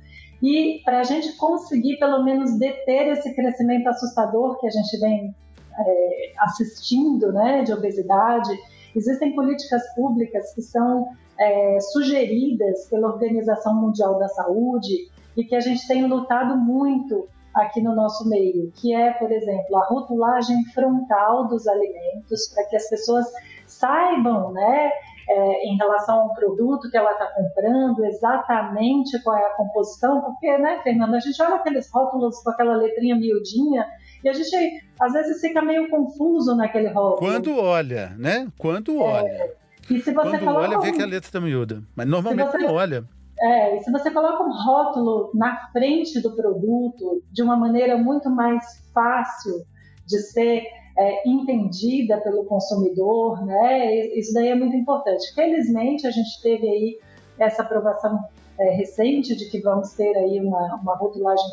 E 0.44 0.82
para 0.84 1.00
a 1.00 1.04
gente 1.04 1.34
conseguir, 1.38 1.96
pelo 1.96 2.22
menos, 2.22 2.58
deter 2.58 3.08
esse 3.08 3.34
crescimento 3.34 3.88
assustador 3.88 4.60
que 4.60 4.66
a 4.66 4.70
gente 4.70 5.00
vem 5.00 5.34
é, 5.74 6.32
assistindo, 6.38 7.32
né, 7.32 7.62
de 7.62 7.72
obesidade, 7.72 8.50
existem 8.94 9.34
políticas 9.34 9.82
públicas 9.94 10.52
que 10.54 10.60
são 10.60 11.08
é, 11.40 11.80
sugeridas 11.80 12.86
pela 12.90 13.08
Organização 13.08 13.74
Mundial 13.74 14.18
da 14.18 14.28
Saúde 14.28 15.08
e 15.34 15.44
que 15.44 15.56
a 15.56 15.60
gente 15.60 15.88
tem 15.88 16.06
lutado 16.06 16.58
muito 16.58 17.26
aqui 17.54 17.80
no 17.80 17.94
nosso 17.94 18.28
meio, 18.28 18.70
que 18.72 18.94
é, 18.94 19.14
por 19.14 19.32
exemplo, 19.32 19.78
a 19.78 19.86
rotulagem 19.86 20.62
frontal 20.74 21.48
dos 21.48 21.66
alimentos, 21.66 22.52
para 22.54 22.66
que 22.66 22.76
as 22.76 22.86
pessoas 22.90 23.24
saibam, 23.66 24.52
né, 24.52 24.90
é, 25.28 25.66
em 25.66 25.76
relação 25.76 26.20
ao 26.20 26.34
produto 26.34 26.90
que 26.90 26.96
ela 26.96 27.12
está 27.12 27.26
comprando, 27.26 28.04
exatamente 28.04 29.22
qual 29.22 29.36
é 29.36 29.46
a 29.46 29.56
composição, 29.56 30.20
porque, 30.20 30.58
né, 30.58 30.80
Fernanda, 30.82 31.16
a 31.16 31.20
gente 31.20 31.40
olha 31.42 31.56
aqueles 31.56 31.90
rótulos 31.92 32.42
com 32.42 32.50
aquela 32.50 32.76
letrinha 32.76 33.16
miudinha 33.16 33.86
e 34.22 34.28
a 34.28 34.32
gente 34.32 34.56
às 35.00 35.12
vezes 35.12 35.40
fica 35.40 35.60
meio 35.62 35.88
confuso 35.90 36.56
naquele 36.56 36.88
rótulo. 36.88 37.18
Quando 37.18 37.58
olha, 37.58 38.14
né? 38.18 38.48
Quando 38.58 38.92
é, 38.92 39.02
olha. 39.02 39.50
E 39.90 40.00
se 40.00 40.12
você 40.12 40.38
Quando 40.38 40.56
olha, 40.56 40.80
vê 40.80 40.92
que 40.92 41.02
a 41.02 41.06
letra 41.06 41.28
está 41.28 41.40
miúda. 41.40 41.82
Mas 41.94 42.06
normalmente 42.06 42.50
você, 42.50 42.58
não 42.58 42.74
olha. 42.74 43.04
É, 43.38 43.76
e 43.76 43.80
se 43.82 43.90
você 43.90 44.10
coloca 44.10 44.42
um 44.42 44.52
rótulo 44.52 45.30
na 45.34 45.68
frente 45.72 46.20
do 46.20 46.34
produto 46.34 47.22
de 47.30 47.42
uma 47.42 47.56
maneira 47.56 47.96
muito 47.98 48.30
mais 48.30 48.64
fácil 48.94 49.66
de 50.06 50.18
ser 50.18 50.64
é, 50.96 51.28
entendida 51.28 52.20
pelo 52.20 52.44
consumidor, 52.44 53.44
né? 53.44 54.06
Isso 54.16 54.32
daí 54.32 54.49
é 54.49 54.54
muito 54.54 54.76
importante. 54.76 55.34
Felizmente, 55.34 56.06
a 56.06 56.11
gente 56.11 56.40
teve 56.42 56.68
aí 56.68 56.99
essa 57.38 57.62
aprovação 57.62 58.25
é, 58.58 58.70
recente 58.70 59.34
de 59.34 59.50
que 59.50 59.61
vamos 59.61 59.92
ter 59.94 60.16
aí 60.16 60.40
uma, 60.40 60.76
uma 60.76 60.96
rotulagem 60.96 61.46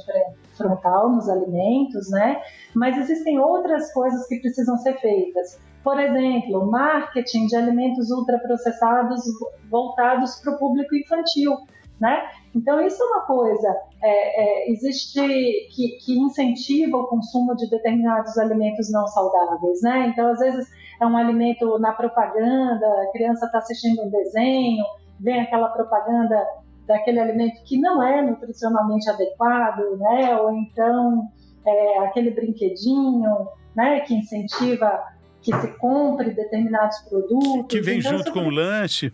frontal 0.56 1.10
nos 1.10 1.28
alimentos, 1.28 2.10
né? 2.10 2.42
Mas 2.76 2.98
existem 2.98 3.40
outras 3.40 3.92
coisas 3.94 4.28
que 4.28 4.40
precisam 4.40 4.78
ser 4.78 5.00
feitas. 5.00 5.60
Por 5.84 6.00
exemplo, 6.00 6.70
marketing 6.70 7.48
de 7.48 7.56
alimentos 7.56 8.12
ultraprocessados 8.12 9.24
voltados 9.70 10.36
para 10.36 10.54
o 10.54 10.60
público 10.60 10.96
infantil, 10.96 11.58
né? 12.00 12.22
Então, 12.54 12.86
isso 12.86 13.02
é 13.02 13.06
uma 13.08 13.22
coisa, 13.22 13.76
é, 14.04 14.68
é, 14.68 14.72
existe 14.72 15.20
que, 15.76 15.98
que, 16.04 16.18
incentiva 16.18 16.98
o 16.98 17.08
consumo 17.08 17.56
de 17.56 17.70
determinados 17.70 18.38
alimentos 18.38 18.92
não 18.92 19.06
saudáveis, 19.08 19.82
né? 19.82 20.08
Então, 20.08 20.32
às 20.32 20.40
vezes, 20.40 20.68
é 21.00 21.06
um 21.06 21.16
alimento 21.16 21.78
na 21.78 21.92
propaganda, 21.92 22.88
a 22.88 23.12
criança 23.12 23.46
está 23.46 23.60
assistindo 23.60 24.02
um 24.02 24.10
desenho, 24.10 24.84
vem 25.20 25.42
aquela 25.42 25.70
propaganda 25.70 26.36
daquele 26.88 27.20
alimento 27.20 27.64
que 27.64 27.78
não 27.78 28.02
é 28.02 28.24
nutricionalmente 28.24 29.08
adequado, 29.08 29.98
né? 29.98 30.36
Ou 30.42 30.52
então, 30.52 31.28
é, 31.66 32.00
aquele 32.00 32.32
brinquedinho, 32.32 33.48
né? 33.76 34.00
Que 34.00 34.16
incentiva 34.16 35.00
que 35.42 35.56
se 35.56 35.68
compre 35.78 36.32
determinados 36.32 36.98
produtos. 37.10 37.68
Que 37.68 37.82
vem 37.82 38.00
então, 38.00 38.18
junto 38.18 38.32
com 38.32 38.48
o 38.48 38.50
lanche. 38.50 39.12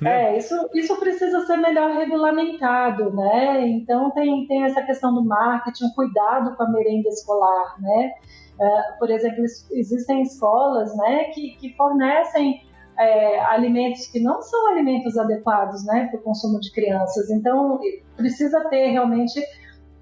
Né? 0.00 0.34
É, 0.34 0.38
isso, 0.38 0.54
isso 0.74 0.96
precisa 0.98 1.44
ser 1.46 1.56
melhor 1.58 1.90
regulamentado, 1.92 3.14
né? 3.14 3.68
Então 3.68 4.10
tem, 4.12 4.46
tem 4.46 4.64
essa 4.64 4.82
questão 4.82 5.14
do 5.14 5.24
marketing, 5.24 5.90
cuidado 5.94 6.56
com 6.56 6.62
a 6.62 6.70
merenda 6.70 7.08
escolar, 7.08 7.74
né? 7.80 8.12
Uh, 8.58 8.98
por 8.98 9.10
exemplo, 9.10 9.42
existem 9.72 10.22
escolas, 10.22 10.94
né, 10.96 11.24
que, 11.32 11.56
que 11.56 11.74
fornecem 11.76 12.60
é, 12.98 13.40
alimentos 13.46 14.06
que 14.08 14.20
não 14.20 14.42
são 14.42 14.68
alimentos 14.68 15.16
adequados, 15.16 15.84
né, 15.86 16.08
para 16.10 16.20
o 16.20 16.22
consumo 16.22 16.60
de 16.60 16.70
crianças. 16.70 17.30
Então 17.30 17.80
precisa 18.16 18.62
ter 18.68 18.88
realmente 18.88 19.40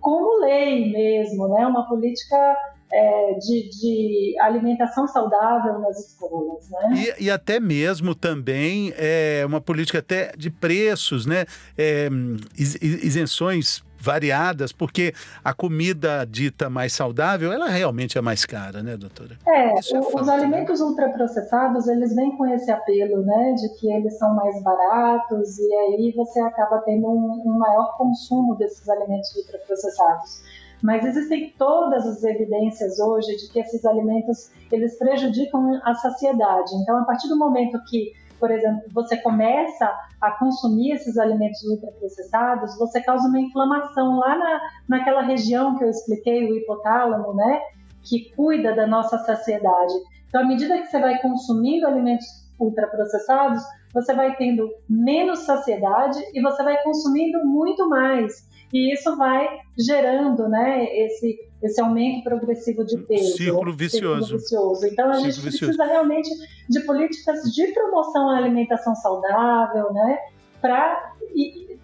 como 0.00 0.40
lei 0.40 0.90
mesmo, 0.90 1.47
né, 1.49 1.64
uma 1.67 1.87
política 1.88 2.57
é, 2.92 3.35
de, 3.35 3.68
de, 3.68 4.37
alimentação 4.40 5.07
saudável 5.07 5.78
nas 5.80 5.99
escolas, 5.99 6.68
né? 6.71 7.14
E, 7.18 7.25
e, 7.25 7.30
até 7.30 7.61
mesmo 7.61 8.14
também 8.14 8.92
é, 8.97 9.45
uma 9.47 9.61
política 9.61 9.99
até 9.99 10.33
de 10.37 10.50
preços, 10.50 11.26
né? 11.26 11.45
É, 11.76 12.09
isenções 12.57 13.83
variadas, 14.00 14.73
porque 14.73 15.12
a 15.45 15.52
comida 15.52 16.25
dita 16.25 16.71
mais 16.71 16.92
saudável, 16.92 17.52
ela 17.52 17.68
realmente 17.68 18.16
é 18.16 18.21
mais 18.21 18.47
cara, 18.47 18.83
né, 18.83 18.97
doutora? 18.97 19.37
É, 19.47 19.71
é 19.71 19.75
os 19.75 19.88
fato, 19.88 20.25
né? 20.25 20.35
alimentos 20.35 20.80
né? 20.80 20.87
ultraprocessados, 20.87 21.88
eles 21.88 22.14
vêm 22.14 22.37
com 22.37 22.47
esse 22.47 22.71
apelo, 22.71 23.23
né, 23.25 23.54
de 23.54 23.68
que 23.76 23.92
eles 23.92 24.16
são 24.16 24.35
mais 24.35 24.62
baratos 24.62 25.59
e 25.59 25.75
aí 25.75 26.12
você 26.16 26.38
acaba 26.40 26.78
tendo 26.85 27.09
um, 27.09 27.42
um 27.45 27.59
maior 27.59 27.97
consumo 27.97 28.54
desses 28.54 28.88
alimentos 28.88 29.35
ultraprocessados. 29.35 30.42
Mas 30.82 31.04
existem 31.04 31.52
todas 31.58 32.06
as 32.06 32.23
evidências 32.23 32.99
hoje 33.00 33.37
de 33.37 33.52
que 33.52 33.61
esses 33.61 33.85
alimentos 33.85 34.50
eles 34.70 34.99
prejudicam 34.99 35.80
a 35.85 35.94
saciedade. 35.94 36.75
Então, 36.82 36.99
a 36.99 37.04
partir 37.04 37.28
do 37.28 37.37
momento 37.37 37.78
que, 37.88 38.12
por 38.38 38.50
exemplo, 38.50 38.82
você 38.92 39.16
começa 39.16 39.92
a 40.20 40.30
consumir 40.32 40.92
esses 40.92 41.18
alimentos 41.18 41.62
ultraprocessados, 41.64 42.78
você 42.78 43.00
causa 43.00 43.28
uma 43.28 43.40
inflamação 43.40 44.18
lá 44.18 44.38
na, 44.38 44.61
naquela 44.88 45.23
região 45.23 45.76
que 45.76 45.85
eu 45.85 45.90
expliquei, 45.90 46.49
o 46.49 46.56
hipotálamo, 46.56 47.35
né? 47.35 47.61
Que 48.04 48.32
cuida 48.35 48.75
da 48.75 48.87
nossa 48.87 49.18
saciedade. 49.18 49.94
Então, 50.28 50.42
à 50.42 50.44
medida 50.44 50.78
que 50.78 50.87
você 50.87 51.00
vai 51.00 51.20
consumindo 51.20 51.87
alimentos 51.87 52.26
ultraprocessados, 52.61 53.62
você 53.92 54.14
vai 54.14 54.37
tendo 54.37 54.68
menos 54.88 55.40
saciedade 55.40 56.18
e 56.35 56.42
você 56.42 56.62
vai 56.62 56.80
consumindo 56.82 57.44
muito 57.47 57.88
mais 57.88 58.48
e 58.72 58.92
isso 58.92 59.16
vai 59.16 59.60
gerando 59.78 60.48
né, 60.48 60.84
esse, 60.96 61.38
esse 61.62 61.80
aumento 61.80 62.25
progressivo 62.25 62.84
de 62.84 62.98
peso. 62.98 63.37
Círculo 63.37 63.75
vicioso. 63.75 64.20
Círculo 64.20 64.38
vicioso. 64.38 64.87
Então, 64.87 65.10
a 65.10 65.14
gente 65.14 65.40
vicioso. 65.40 65.58
precisa 65.58 65.84
realmente 65.84 66.28
de 66.68 66.80
políticas 66.80 67.42
de 67.52 67.66
promoção 67.68 68.30
à 68.30 68.37
alimentação 68.37 68.94
saudável, 68.94 69.92
né, 69.92 70.18
para 70.60 71.14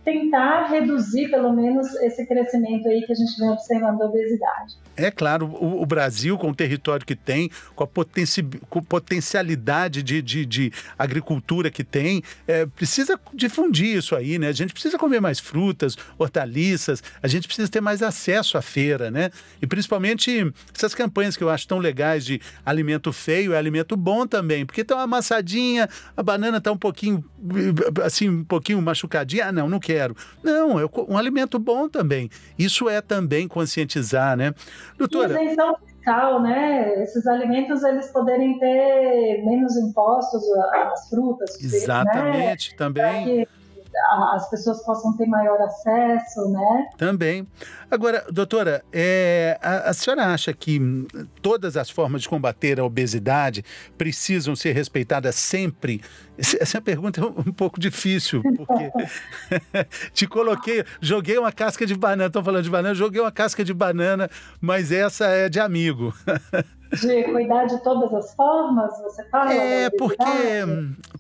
tentar 0.05 0.69
reduzir, 0.69 1.31
pelo 1.31 1.53
menos, 1.53 1.93
esse 1.97 2.27
crescimento 2.27 2.87
aí 2.87 3.03
que 3.03 3.13
a 3.13 3.15
gente 3.15 3.39
vem 3.39 3.51
observando 3.51 3.99
da 3.99 4.07
obesidade. 4.07 4.77
É 4.97 5.11
claro, 5.11 5.47
o, 5.47 5.83
o, 5.83 5.87
Brasil, 5.87 6.39
com 6.39 6.51
o 6.51 6.55
território 6.55 7.05
que 7.05 7.17
tem, 7.17 7.51
com 7.75 7.83
a 7.83 7.87
potenci, 7.87 8.43
com 8.69 8.83
potencialidade 8.83 10.03
de, 10.03 10.23
de, 10.23 10.47
de, 10.47 10.73
agricultura 10.97 11.71
que 11.71 11.83
tem, 11.83 12.23
é, 12.47 12.67
precisa 12.67 13.19
difundir 13.33 13.97
isso 13.97 14.15
aí, 14.15 14.39
né? 14.39 14.49
A 14.49 14.53
gente 14.53 14.73
precisa 14.73 14.97
comer 14.99 15.21
mais 15.21 15.41
frutas, 15.41 15.97
hortaliças, 16.17 17.03
a 17.23 17.27
gente 17.27 17.49
precisa 17.49 17.69
ter 17.69 17.81
mais 17.81 18.03
acesso 18.03 18.57
à 18.57 18.63
feira, 18.63 19.11
né? 19.11 19.31
E 19.61 19.67
principalmente 19.67 20.53
essas 20.73 20.95
campanhas 20.95 21.37
que 21.37 21.43
eu 21.43 21.51
acho 21.51 21.67
tão 21.67 21.79
legais 21.79 22.25
de 22.25 22.41
alimento 22.65 23.13
feio 23.13 23.53
é 23.53 23.59
alimento 23.59 23.97
bom 23.97 24.27
também, 24.27 24.65
porque 24.65 24.85
tá 24.85 24.95
uma 24.95 25.05
amassadinha, 25.05 25.89
a 26.17 26.23
banana 26.23 26.61
tá 26.61 26.71
um 26.71 26.79
pouquinho, 26.79 27.25
assim, 28.05 28.29
um 28.29 28.45
pouquinho 28.45 28.81
machucadinha. 28.81 29.47
Ah, 29.47 29.53
não, 29.53 29.69
não 29.69 29.81
quero. 29.81 29.94
Não, 30.43 30.79
é 30.79 30.85
um 31.09 31.17
alimento 31.17 31.59
bom 31.59 31.89
também. 31.89 32.31
Isso 32.59 32.89
é 32.89 33.01
também 33.01 33.49
conscientizar, 33.49 34.37
né? 34.37 34.55
Doutora. 34.99 35.43
Isenção 35.43 35.77
fiscal, 35.77 36.43
né? 36.43 37.03
Esses 37.03 37.27
alimentos 37.27 37.83
eles 37.83 38.09
poderem 38.09 38.59
ter 38.59 39.43
menos 39.45 39.77
impostos, 39.77 40.43
as 40.93 41.09
frutas. 41.09 41.63
Exatamente, 41.63 42.71
né? 42.71 42.77
também. 42.77 43.47
As 44.33 44.49
pessoas 44.51 44.83
possam 44.85 45.17
ter 45.17 45.27
maior 45.27 45.61
acesso, 45.61 46.49
né? 46.51 46.89
Também. 46.97 47.47
Agora, 47.91 48.25
doutora, 48.31 48.85
é, 48.93 49.59
a, 49.63 49.91
a, 49.91 49.95
senhora 49.95 50.27
acha 50.27 50.53
que 50.53 50.81
todas 51.41 51.77
as 51.77 51.89
formas 51.89 52.23
de 52.23 52.29
combater 52.29 52.81
a 52.81 52.85
obesidade 52.85 53.65
precisam 53.97 54.57
ser 54.57 54.73
respeitadas 54.73 55.35
sempre? 55.37 56.01
Essa 56.37 56.81
pergunta 56.81 57.21
é 57.21 57.25
um 57.25 57.53
pouco 57.53 57.79
difícil, 57.79 58.43
porque 58.43 58.91
te 60.13 60.27
coloquei, 60.27 60.85
joguei 61.01 61.39
uma 61.39 61.53
casca 61.53 61.87
de 61.87 61.95
banana, 61.95 62.27
estão 62.27 62.43
falando 62.43 62.65
de 62.65 62.71
banana, 62.71 62.95
joguei 62.95 63.21
uma 63.21 63.33
casca 63.33 63.65
de 63.65 63.73
banana, 63.73 64.29
mas 64.61 64.91
essa 64.91 65.27
é 65.27 65.49
de 65.49 65.61
amigo. 65.61 66.13
de 67.01 67.25
cuidar 67.25 67.67
de 67.67 67.83
todas 67.83 68.13
as 68.13 68.35
formas, 68.35 68.91
você 69.03 69.25
fala? 69.29 69.53
É, 69.53 69.91
porque, 69.91 70.25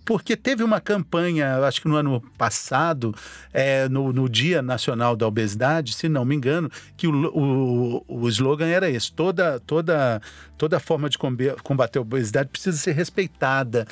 porque 0.04 0.36
teve 0.36 0.62
uma 0.62 0.80
campanha, 0.80 1.58
acho 1.66 1.80
que 1.80 1.88
no 1.88 1.96
ano 1.96 2.20
passado, 2.36 3.14
é, 3.52 3.88
no, 3.88 4.12
no 4.12 4.28
Dia 4.28 4.62
Nacional 4.62 5.16
da 5.16 5.26
Obesidade, 5.26 5.94
se 5.94 6.08
não 6.08 6.24
me 6.24 6.34
engano, 6.34 6.70
que 6.96 7.06
o, 7.06 7.12
o, 7.34 8.04
o 8.08 8.28
slogan 8.28 8.66
era 8.66 8.88
esse: 8.88 9.12
toda, 9.12 9.60
toda, 9.60 10.20
toda 10.56 10.80
forma 10.80 11.08
de 11.08 11.18
combater 11.62 11.98
a 11.98 12.02
obesidade 12.02 12.48
precisa 12.48 12.76
ser 12.76 12.92
respeitada. 12.92 13.86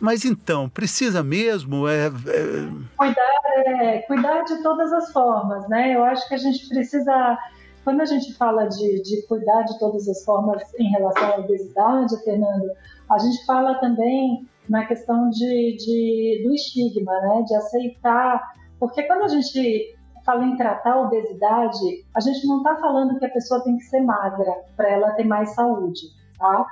Mas 0.00 0.24
então, 0.24 0.68
precisa 0.68 1.22
mesmo? 1.22 1.88
É, 1.88 2.06
é... 2.06 2.10
Cuidar, 2.96 3.22
é, 3.66 3.98
cuidar 4.02 4.42
de 4.42 4.62
todas 4.62 4.92
as 4.92 5.12
formas, 5.12 5.68
né? 5.68 5.94
Eu 5.94 6.04
acho 6.04 6.28
que 6.28 6.34
a 6.34 6.38
gente 6.38 6.68
precisa 6.68 7.38
quando 7.84 8.00
a 8.00 8.06
gente 8.06 8.32
fala 8.34 8.66
de, 8.66 9.02
de 9.02 9.26
cuidar 9.26 9.62
de 9.62 9.78
todas 9.78 10.08
as 10.08 10.24
formas 10.24 10.62
em 10.80 10.88
relação 10.88 11.32
à 11.32 11.36
obesidade, 11.36 12.24
Fernando, 12.24 12.70
a 13.10 13.18
gente 13.18 13.44
fala 13.44 13.74
também 13.74 14.48
na 14.68 14.86
questão 14.86 15.28
de, 15.28 15.76
de, 15.76 16.42
do 16.42 16.54
estigma, 16.54 17.12
né? 17.20 17.42
de 17.46 17.54
aceitar. 17.54 18.42
Porque 18.80 19.02
quando 19.02 19.24
a 19.24 19.28
gente 19.28 19.94
fala 20.24 20.44
em 20.46 20.56
tratar 20.56 20.94
a 20.94 21.02
obesidade, 21.02 22.06
a 22.16 22.20
gente 22.20 22.46
não 22.46 22.58
está 22.58 22.76
falando 22.76 23.18
que 23.18 23.26
a 23.26 23.30
pessoa 23.30 23.62
tem 23.62 23.76
que 23.76 23.84
ser 23.84 24.00
magra 24.00 24.64
para 24.74 24.90
ela 24.90 25.12
ter 25.12 25.24
mais 25.24 25.54
saúde. 25.54 26.06
Tá? 26.38 26.66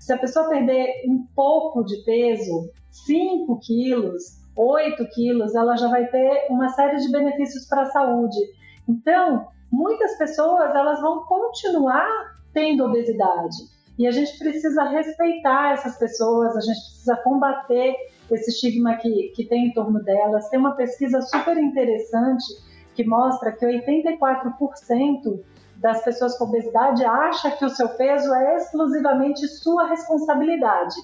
Se 0.00 0.12
a 0.12 0.18
pessoa 0.18 0.48
perder 0.48 1.04
um 1.08 1.24
pouco 1.34 1.84
de 1.84 1.96
peso, 2.04 2.68
5 2.90 3.60
quilos, 3.60 4.40
8 4.56 5.06
quilos, 5.14 5.54
ela 5.54 5.76
já 5.76 5.88
vai 5.88 6.06
ter 6.06 6.46
uma 6.50 6.68
série 6.70 6.96
de 6.96 7.12
benefícios 7.12 7.68
para 7.68 7.82
a 7.82 7.90
saúde. 7.90 8.38
Então, 8.88 9.46
muitas 9.70 10.16
pessoas 10.16 10.74
elas 10.74 11.00
vão 11.00 11.24
continuar 11.24 12.06
tendo 12.52 12.84
obesidade. 12.84 13.56
E 13.98 14.06
a 14.06 14.10
gente 14.10 14.38
precisa 14.38 14.84
respeitar 14.84 15.72
essas 15.72 15.98
pessoas, 15.98 16.56
a 16.56 16.60
gente 16.60 16.80
precisa 16.80 17.16
combater 17.16 17.94
esse 18.30 18.50
estigma 18.50 18.96
que, 18.96 19.32
que 19.34 19.44
tem 19.44 19.68
em 19.68 19.72
torno 19.72 20.02
delas. 20.02 20.48
Tem 20.48 20.58
uma 20.58 20.74
pesquisa 20.74 21.20
super 21.22 21.56
interessante 21.56 22.44
que 22.94 23.04
mostra 23.04 23.52
que 23.52 23.64
84% 23.64 25.40
das 25.76 26.02
pessoas 26.02 26.36
com 26.38 26.44
obesidade 26.44 27.04
acha 27.04 27.50
que 27.50 27.64
o 27.64 27.68
seu 27.68 27.88
peso 27.90 28.32
é 28.34 28.56
exclusivamente 28.56 29.46
sua 29.46 29.86
responsabilidade. 29.88 30.94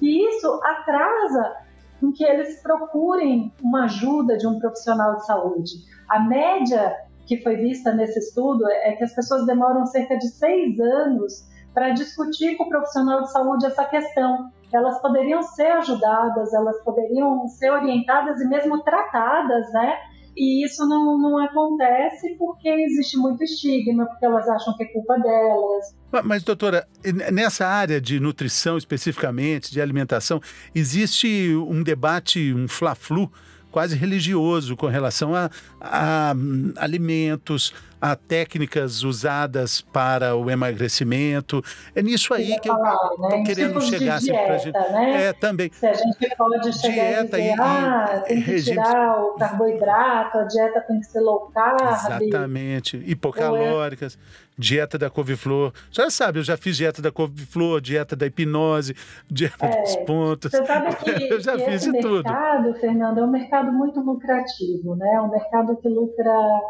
E 0.00 0.28
isso 0.28 0.60
atrasa 0.64 1.56
em 2.02 2.12
que 2.12 2.24
eles 2.24 2.60
procurem 2.62 3.52
uma 3.62 3.84
ajuda 3.84 4.36
de 4.36 4.46
um 4.46 4.58
profissional 4.58 5.16
de 5.16 5.26
saúde. 5.26 5.72
A 6.08 6.20
média 6.20 6.96
que 7.28 7.42
foi 7.42 7.56
vista 7.56 7.92
nesse 7.92 8.18
estudo 8.18 8.66
é 8.66 8.92
que 8.92 9.04
as 9.04 9.14
pessoas 9.14 9.44
demoram 9.44 9.84
cerca 9.84 10.16
de 10.16 10.28
seis 10.28 10.80
anos 10.80 11.46
para 11.74 11.90
discutir 11.90 12.56
com 12.56 12.64
o 12.64 12.68
profissional 12.70 13.22
de 13.22 13.30
saúde 13.30 13.66
essa 13.66 13.84
questão. 13.84 14.50
Elas 14.72 15.00
poderiam 15.00 15.42
ser 15.42 15.70
ajudadas, 15.72 16.52
elas 16.54 16.82
poderiam 16.82 17.46
ser 17.46 17.70
orientadas 17.70 18.40
e 18.40 18.48
mesmo 18.48 18.82
tratadas, 18.82 19.70
né? 19.72 19.96
E 20.34 20.64
isso 20.64 20.86
não, 20.86 21.18
não 21.18 21.38
acontece 21.38 22.34
porque 22.38 22.68
existe 22.68 23.16
muito 23.18 23.42
estigma, 23.44 24.06
porque 24.06 24.24
elas 24.24 24.48
acham 24.48 24.74
que 24.76 24.84
é 24.84 24.86
culpa 24.86 25.18
delas. 25.18 25.96
Mas, 26.24 26.42
doutora, 26.42 26.86
nessa 27.32 27.66
área 27.66 28.00
de 28.00 28.18
nutrição 28.20 28.78
especificamente, 28.78 29.70
de 29.70 29.80
alimentação, 29.80 30.40
existe 30.74 31.54
um 31.56 31.82
debate, 31.82 32.54
um 32.54 32.68
fla-flu 32.68 33.30
quase 33.78 33.94
religioso 33.94 34.76
com 34.76 34.88
relação 34.88 35.36
a, 35.36 35.48
a, 35.80 36.34
alimentos, 36.78 37.72
a 38.00 38.14
técnicas 38.14 39.02
usadas 39.02 39.80
para 39.80 40.34
o 40.36 40.50
emagrecimento. 40.50 41.62
É 41.94 42.02
nisso 42.02 42.32
aí 42.32 42.58
que 42.60 42.68
eu 42.68 42.74
estou 42.74 43.30
né? 43.30 43.42
querendo 43.44 43.80
chegar. 43.80 44.16
Assim, 44.16 44.26
dieta, 44.26 44.58
gente... 44.58 44.72
né? 44.72 45.24
É, 45.24 45.32
também. 45.32 45.70
Se 45.72 45.86
a 45.86 45.92
gente 45.92 46.36
pode 46.36 46.72
chegar 46.72 47.24
dieta 47.24 47.38
e 47.38 47.42
dizer, 47.42 47.56
e, 47.56 47.60
ah, 47.60 48.24
tem 48.26 48.42
que 48.42 48.50
regime... 48.50 48.76
tirar 48.76 49.20
o 49.20 49.34
carboidrato, 49.34 50.38
a 50.38 50.44
dieta 50.44 50.80
tem 50.82 51.00
que 51.00 51.06
ser 51.06 51.20
low 51.20 51.50
carb. 51.52 51.80
Exatamente, 51.80 53.02
hipocalóricas, 53.04 54.14
é... 54.14 54.18
dieta 54.56 54.96
da 54.96 55.10
couve-flor. 55.10 55.72
Já 55.90 56.08
sabe, 56.10 56.38
eu 56.38 56.44
já 56.44 56.56
fiz 56.56 56.76
dieta 56.76 57.02
da 57.02 57.10
couve-flor, 57.10 57.80
dieta 57.80 58.14
da 58.14 58.26
hipnose, 58.26 58.94
dieta 59.28 59.66
é, 59.66 59.82
dos 59.82 59.96
pontos. 59.96 60.50
Você 60.50 60.64
sabe 60.64 60.94
que, 60.96 61.10
eu 61.32 61.40
já 61.40 61.56
que 61.56 61.64
fiz 61.64 61.74
esse 61.82 61.90
mercado, 61.90 62.64
tudo. 62.64 62.80
Fernando, 62.80 63.18
é 63.18 63.22
um 63.24 63.30
mercado 63.30 63.67
muito 63.70 64.00
lucrativo, 64.00 64.96
né? 64.96 65.14
É 65.14 65.20
um 65.20 65.30
mercado 65.30 65.76
que 65.76 65.88
lucra 65.88 66.60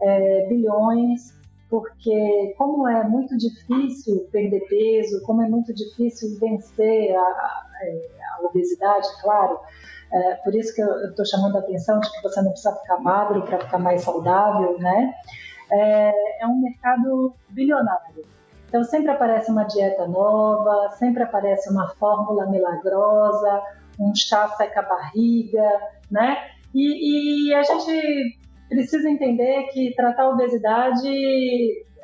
é, 0.00 0.46
bilhões, 0.48 1.34
porque 1.68 2.54
como 2.56 2.86
é 2.86 3.02
muito 3.04 3.36
difícil 3.36 4.28
perder 4.30 4.60
peso, 4.68 5.22
como 5.24 5.42
é 5.42 5.48
muito 5.48 5.74
difícil 5.74 6.38
vencer 6.38 7.14
a, 7.16 7.20
a, 7.20 7.62
a 8.38 8.46
obesidade, 8.46 9.08
claro, 9.22 9.58
é, 10.12 10.34
por 10.36 10.54
isso 10.54 10.74
que 10.74 10.80
eu 10.80 11.08
estou 11.08 11.26
chamando 11.26 11.56
a 11.56 11.60
atenção 11.60 11.98
de 11.98 12.10
que 12.12 12.22
você 12.22 12.40
não 12.40 12.50
precisa 12.50 12.76
ficar 12.76 12.98
magro 12.98 13.42
para 13.42 13.58
ficar 13.58 13.78
mais 13.78 14.02
saudável, 14.02 14.78
né? 14.78 15.12
É, 15.72 16.42
é 16.42 16.46
um 16.46 16.60
mercado 16.60 17.34
bilionário. 17.48 18.24
Então 18.68 18.84
sempre 18.84 19.10
aparece 19.10 19.50
uma 19.50 19.64
dieta 19.64 20.06
nova, 20.06 20.90
sempre 20.98 21.22
aparece 21.22 21.70
uma 21.70 21.88
fórmula 21.94 22.46
milagrosa, 22.46 23.62
um 23.98 24.14
chá 24.14 24.48
seca 24.48 24.82
barriga, 24.82 25.68
né? 26.10 26.36
E, 26.74 27.48
e 27.48 27.54
a 27.54 27.62
gente 27.62 28.38
precisa 28.68 29.08
entender 29.08 29.68
que 29.72 29.94
tratar 29.94 30.24
a 30.24 30.30
obesidade 30.30 31.08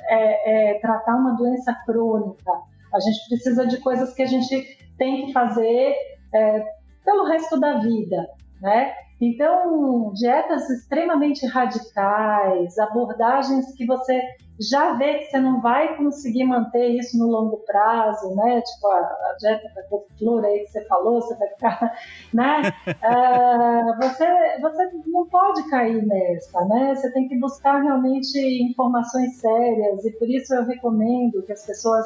é, 0.08 0.72
é 0.72 0.78
tratar 0.78 1.16
uma 1.16 1.34
doença 1.36 1.74
crônica. 1.84 2.52
A 2.92 3.00
gente 3.00 3.28
precisa 3.28 3.66
de 3.66 3.78
coisas 3.78 4.14
que 4.14 4.22
a 4.22 4.26
gente 4.26 4.78
tem 4.96 5.26
que 5.26 5.32
fazer 5.32 5.94
é, 6.34 6.64
pelo 7.04 7.24
resto 7.24 7.58
da 7.58 7.78
vida, 7.78 8.28
né? 8.60 8.92
Então, 9.20 10.12
dietas 10.14 10.68
extremamente 10.70 11.46
radicais, 11.46 12.78
abordagens 12.78 13.74
que 13.74 13.84
você 13.84 14.18
já 14.60 14.92
vê 14.92 15.14
que 15.14 15.24
você 15.30 15.40
não 15.40 15.60
vai 15.62 15.96
conseguir 15.96 16.44
manter 16.44 16.88
isso 16.88 17.16
no 17.18 17.26
longo 17.26 17.56
prazo, 17.66 18.34
né? 18.34 18.60
Tipo, 18.60 18.88
a, 18.88 18.98
a 18.98 19.36
dieta 19.38 19.72
da 19.74 19.82
couve-flor 19.84 20.44
aí 20.44 20.60
que 20.60 20.70
você 20.70 20.84
falou, 20.84 21.22
você 21.22 21.34
vai 21.36 21.48
ficar, 21.48 21.98
né? 22.34 22.72
uh, 22.86 23.96
você, 23.96 24.60
você 24.60 24.90
não 25.06 25.26
pode 25.28 25.68
cair 25.70 26.04
nessa, 26.04 26.62
né? 26.66 26.94
Você 26.94 27.10
tem 27.12 27.26
que 27.26 27.38
buscar 27.38 27.80
realmente 27.82 28.38
informações 28.62 29.36
sérias 29.36 30.04
e 30.04 30.10
por 30.18 30.28
isso 30.28 30.54
eu 30.54 30.66
recomendo 30.66 31.42
que 31.42 31.52
as 31.52 31.64
pessoas 31.64 32.04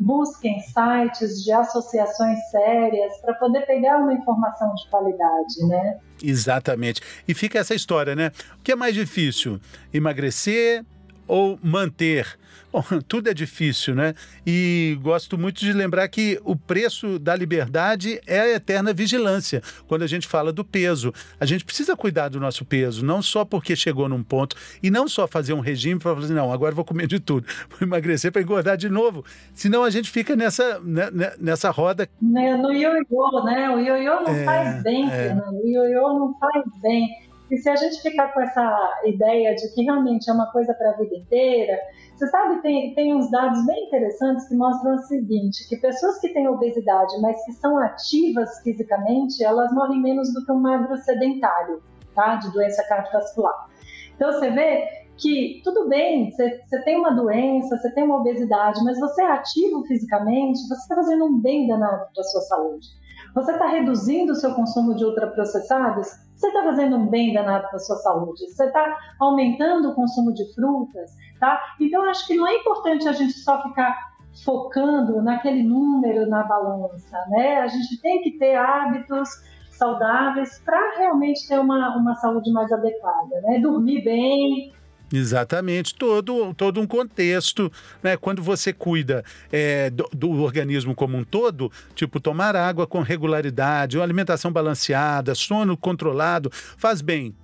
busquem 0.00 0.58
sites 0.60 1.44
de 1.44 1.52
associações 1.52 2.38
sérias 2.50 3.16
para 3.20 3.34
poder 3.34 3.64
pegar 3.64 3.98
uma 3.98 4.12
informação 4.12 4.74
de 4.74 4.90
qualidade, 4.90 5.68
né? 5.68 6.00
Exatamente. 6.20 7.00
E 7.28 7.34
fica 7.34 7.60
essa 7.60 7.74
história, 7.74 8.16
né? 8.16 8.32
O 8.58 8.62
que 8.62 8.72
é 8.72 8.76
mais 8.76 8.94
difícil? 8.94 9.60
Emagrecer 9.94 10.84
ou 11.32 11.58
manter 11.62 12.36
Bom, 12.72 12.82
tudo 13.06 13.28
é 13.28 13.34
difícil, 13.34 13.94
né? 13.94 14.14
E 14.46 14.98
gosto 15.02 15.36
muito 15.36 15.60
de 15.60 15.72
lembrar 15.72 16.08
que 16.08 16.40
o 16.42 16.56
preço 16.56 17.18
da 17.18 17.36
liberdade 17.36 18.18
é 18.26 18.40
a 18.40 18.48
eterna 18.54 18.94
vigilância. 18.94 19.62
Quando 19.86 20.02
a 20.02 20.06
gente 20.06 20.26
fala 20.26 20.52
do 20.52 20.64
peso, 20.64 21.12
a 21.38 21.44
gente 21.44 21.64
precisa 21.64 21.94
cuidar 21.94 22.30
do 22.30 22.40
nosso 22.40 22.64
peso, 22.64 23.04
não 23.04 23.20
só 23.20 23.44
porque 23.44 23.76
chegou 23.76 24.08
num 24.08 24.22
ponto 24.22 24.56
e 24.82 24.90
não 24.90 25.06
só 25.06 25.28
fazer 25.28 25.52
um 25.52 25.60
regime 25.60 26.00
para 26.00 26.14
falar 26.14 26.24
assim, 26.24 26.34
não, 26.34 26.50
agora 26.50 26.74
vou 26.74 26.84
comer 26.84 27.06
de 27.06 27.20
tudo, 27.20 27.46
vou 27.68 27.78
emagrecer 27.82 28.32
para 28.32 28.40
engordar 28.40 28.76
de 28.76 28.88
novo. 28.88 29.22
Senão 29.52 29.84
a 29.84 29.90
gente 29.90 30.10
fica 30.10 30.34
nessa, 30.34 30.80
né, 30.80 31.10
né 31.12 31.32
nessa 31.38 31.70
roda. 31.70 32.08
Né, 32.20 32.56
no 32.56 32.72
ioiô, 32.72 33.44
né? 33.44 33.68
O 33.68 33.78
ioiô 33.78 34.22
não 34.22 34.34
é, 34.34 34.44
faz 34.44 34.82
bem, 34.82 35.06
é. 35.06 35.10
Fernando. 35.10 35.60
O 35.62 35.68
ioiô 35.68 36.18
não 36.18 36.38
faz 36.38 36.64
bem. 36.80 37.06
E 37.52 37.58
se 37.58 37.68
a 37.68 37.76
gente 37.76 38.00
ficar 38.00 38.32
com 38.32 38.40
essa 38.40 39.00
ideia 39.04 39.54
de 39.54 39.68
que 39.74 39.82
realmente 39.82 40.30
é 40.30 40.32
uma 40.32 40.50
coisa 40.50 40.72
para 40.72 40.88
a 40.88 40.96
vida 40.96 41.14
inteira, 41.14 41.78
você 42.16 42.26
sabe, 42.28 42.62
tem, 42.62 42.94
tem 42.94 43.14
uns 43.14 43.30
dados 43.30 43.66
bem 43.66 43.88
interessantes 43.88 44.48
que 44.48 44.54
mostram 44.54 44.94
o 44.94 44.98
seguinte, 45.00 45.68
que 45.68 45.76
pessoas 45.76 46.18
que 46.18 46.30
têm 46.30 46.48
obesidade, 46.48 47.20
mas 47.20 47.44
que 47.44 47.52
são 47.52 47.76
ativas 47.76 48.58
fisicamente, 48.62 49.44
elas 49.44 49.70
morrem 49.70 50.00
menos 50.00 50.32
do 50.32 50.42
que 50.46 50.50
um 50.50 50.60
magro 50.60 50.96
sedentário, 50.96 51.82
tá? 52.14 52.36
De 52.36 52.50
doença 52.54 52.82
cardiovascular. 52.88 53.68
Então 54.16 54.32
você 54.32 54.48
vê 54.48 54.88
que 55.18 55.60
tudo 55.62 55.90
bem, 55.90 56.30
você, 56.30 56.58
você 56.64 56.82
tem 56.84 56.98
uma 56.98 57.10
doença, 57.10 57.76
você 57.76 57.90
tem 57.90 58.04
uma 58.04 58.16
obesidade, 58.16 58.82
mas 58.82 58.98
você 58.98 59.20
é 59.20 59.30
ativo 59.30 59.84
fisicamente, 59.84 60.66
você 60.66 60.72
está 60.72 60.94
fazendo 60.94 61.26
um 61.26 61.38
bem 61.38 61.66
danado 61.66 62.06
para 62.14 62.22
a 62.22 62.24
sua 62.24 62.40
saúde. 62.40 62.88
Você 63.34 63.52
está 63.52 63.66
reduzindo 63.66 64.32
o 64.32 64.36
seu 64.36 64.54
consumo 64.54 64.94
de 64.94 65.04
ultraprocessados? 65.04 66.08
Você 66.34 66.48
está 66.48 66.62
fazendo 66.64 66.96
um 66.96 67.06
bem 67.06 67.32
danado 67.32 67.68
para 67.68 67.76
a 67.76 67.80
sua 67.80 67.96
saúde? 67.96 68.46
Você 68.50 68.64
está 68.64 68.98
aumentando 69.20 69.90
o 69.90 69.94
consumo 69.94 70.32
de 70.32 70.52
frutas? 70.54 71.12
Tá? 71.40 71.60
Então, 71.80 72.04
acho 72.04 72.26
que 72.26 72.36
não 72.36 72.46
é 72.46 72.56
importante 72.56 73.08
a 73.08 73.12
gente 73.12 73.32
só 73.32 73.62
ficar 73.62 74.12
focando 74.44 75.22
naquele 75.22 75.62
número 75.62 76.28
na 76.28 76.42
balança, 76.42 77.18
né? 77.28 77.60
A 77.60 77.68
gente 77.68 78.00
tem 78.00 78.22
que 78.22 78.38
ter 78.38 78.56
hábitos 78.56 79.28
saudáveis 79.70 80.60
para 80.64 80.96
realmente 80.98 81.46
ter 81.46 81.58
uma, 81.58 81.96
uma 81.96 82.14
saúde 82.16 82.50
mais 82.52 82.70
adequada, 82.72 83.40
né? 83.42 83.58
Dormir 83.58 84.02
bem, 84.02 84.72
Exatamente, 85.12 85.94
todo, 85.94 86.54
todo 86.54 86.80
um 86.80 86.86
contexto, 86.86 87.70
né? 88.02 88.16
Quando 88.16 88.42
você 88.42 88.72
cuida 88.72 89.22
é, 89.52 89.90
do, 89.90 90.08
do, 90.12 90.30
organismo 90.40 90.94
como 90.94 91.18
um 91.18 91.22
todo, 91.22 91.70
tipo 91.94 92.18
tomar 92.18 92.56
água 92.56 92.86
com 92.86 93.02
regularidade, 93.02 93.98
uma 93.98 94.04
alimentação 94.04 94.50
balanceada, 94.50 95.34
sono 95.34 95.76
controlado, 95.76 96.50
faz 96.78 97.02
bem 97.02 97.34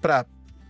para 0.00 0.24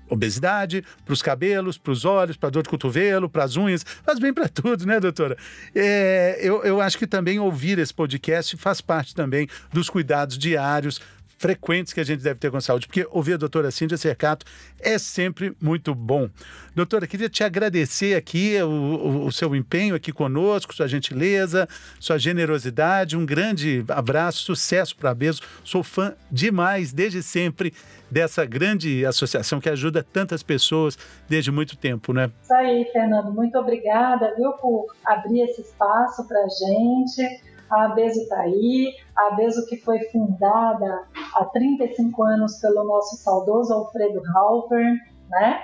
obesidade, 0.08 0.82
para 1.04 1.12
os 1.12 1.22
cabelos, 1.22 1.78
para 1.78 1.92
os 1.92 2.04
olhos, 2.04 2.36
para 2.36 2.50
dor 2.50 2.62
de 2.62 2.68
cotovelo, 2.68 3.28
para 3.28 3.44
as 3.44 3.56
unhas, 3.56 3.84
faz 4.02 4.18
bem 4.18 4.32
para 4.32 4.48
tudo, 4.48 4.84
né, 4.84 4.98
doutora? 4.98 5.36
É, 5.74 6.38
eu, 6.40 6.64
eu 6.64 6.80
acho 6.80 6.98
que 6.98 7.06
também 7.06 7.38
ouvir 7.38 7.78
esse 7.78 7.94
podcast 7.94 8.56
faz 8.56 8.80
parte 8.80 9.14
também 9.14 9.46
dos 9.72 9.88
cuidados 9.88 10.36
diários 10.36 11.00
frequentes 11.40 11.94
que 11.94 12.00
a 12.00 12.04
gente 12.04 12.22
deve 12.22 12.38
ter 12.38 12.50
com 12.50 12.60
saúde, 12.60 12.86
porque 12.86 13.08
ouvir 13.10 13.32
a 13.32 13.36
doutora 13.38 13.70
Cíndia 13.70 13.96
Cercato 13.96 14.44
é 14.78 14.98
sempre 14.98 15.56
muito 15.58 15.94
bom. 15.94 16.28
Doutora, 16.76 17.06
queria 17.06 17.30
te 17.30 17.42
agradecer 17.42 18.14
aqui 18.14 18.62
o, 18.62 18.68
o, 18.68 19.24
o, 19.24 19.32
seu 19.32 19.56
empenho 19.56 19.94
aqui 19.94 20.12
conosco, 20.12 20.74
sua 20.74 20.86
gentileza, 20.86 21.66
sua 21.98 22.18
generosidade. 22.18 23.16
Um 23.16 23.24
grande 23.24 23.82
abraço, 23.88 24.42
sucesso 24.42 24.94
para 24.94 25.12
a 25.12 25.14
Beso. 25.14 25.40
Sou 25.64 25.82
fã 25.82 26.14
demais, 26.30 26.92
desde 26.92 27.22
sempre, 27.22 27.72
dessa 28.10 28.44
grande 28.44 29.06
associação 29.06 29.62
que 29.62 29.70
ajuda 29.70 30.02
tantas 30.02 30.42
pessoas 30.42 30.98
desde 31.26 31.50
muito 31.50 31.74
tempo, 31.74 32.12
né? 32.12 32.30
Isso 32.42 32.52
aí, 32.52 32.84
Fernando. 32.92 33.32
Muito 33.32 33.56
obrigada, 33.56 34.34
viu, 34.36 34.52
por 34.52 34.94
abrir 35.06 35.40
esse 35.40 35.62
espaço 35.62 36.28
para 36.28 36.38
a 36.38 36.48
gente 36.48 37.49
a 37.70 37.84
Abeso 37.84 38.20
está 38.20 38.40
aí, 38.40 38.92
a 39.16 39.28
Abeso 39.28 39.66
que 39.66 39.76
foi 39.76 40.00
fundada 40.10 41.04
há 41.34 41.44
35 41.44 42.22
anos 42.24 42.60
pelo 42.60 42.84
nosso 42.84 43.16
saudoso 43.16 43.72
Alfredo 43.72 44.20
Halper, 44.34 44.96
né? 45.28 45.60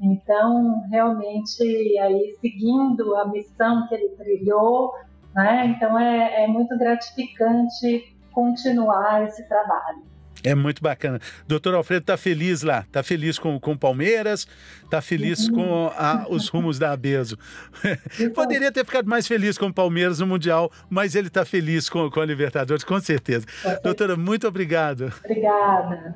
Então, 0.00 0.82
realmente, 0.90 1.62
aí 1.98 2.36
seguindo 2.40 3.14
a 3.16 3.28
missão 3.28 3.86
que 3.86 3.94
ele 3.94 4.08
trilhou, 4.16 4.92
né? 5.34 5.66
Então, 5.66 5.98
é, 5.98 6.44
é 6.44 6.46
muito 6.48 6.76
gratificante 6.76 8.16
continuar 8.32 9.24
esse 9.24 9.46
trabalho. 9.48 10.13
É 10.44 10.54
muito 10.54 10.82
bacana. 10.82 11.18
Doutor 11.48 11.74
Alfredo 11.74 12.02
está 12.02 12.16
feliz 12.18 12.62
lá, 12.62 12.80
está 12.80 13.02
feliz 13.02 13.38
com 13.38 13.56
o 13.56 13.78
Palmeiras, 13.78 14.46
está 14.82 15.00
feliz 15.00 15.48
uhum. 15.48 15.54
com 15.54 15.86
a, 15.96 16.26
os 16.28 16.48
rumos 16.48 16.78
da 16.78 16.92
Abeso. 16.92 17.38
Poderia 18.34 18.70
ter 18.70 18.84
ficado 18.84 19.08
mais 19.08 19.26
feliz 19.26 19.56
com 19.56 19.66
o 19.66 19.72
Palmeiras 19.72 20.18
no 20.18 20.26
Mundial, 20.26 20.70
mas 20.90 21.14
ele 21.14 21.28
está 21.28 21.44
feliz 21.46 21.88
com, 21.88 22.10
com 22.10 22.20
a 22.20 22.26
Libertadores, 22.26 22.84
com 22.84 23.00
certeza. 23.00 23.46
Doutora, 23.82 24.16
muito 24.16 24.46
obrigado. 24.46 25.12
Obrigada. 25.24 26.14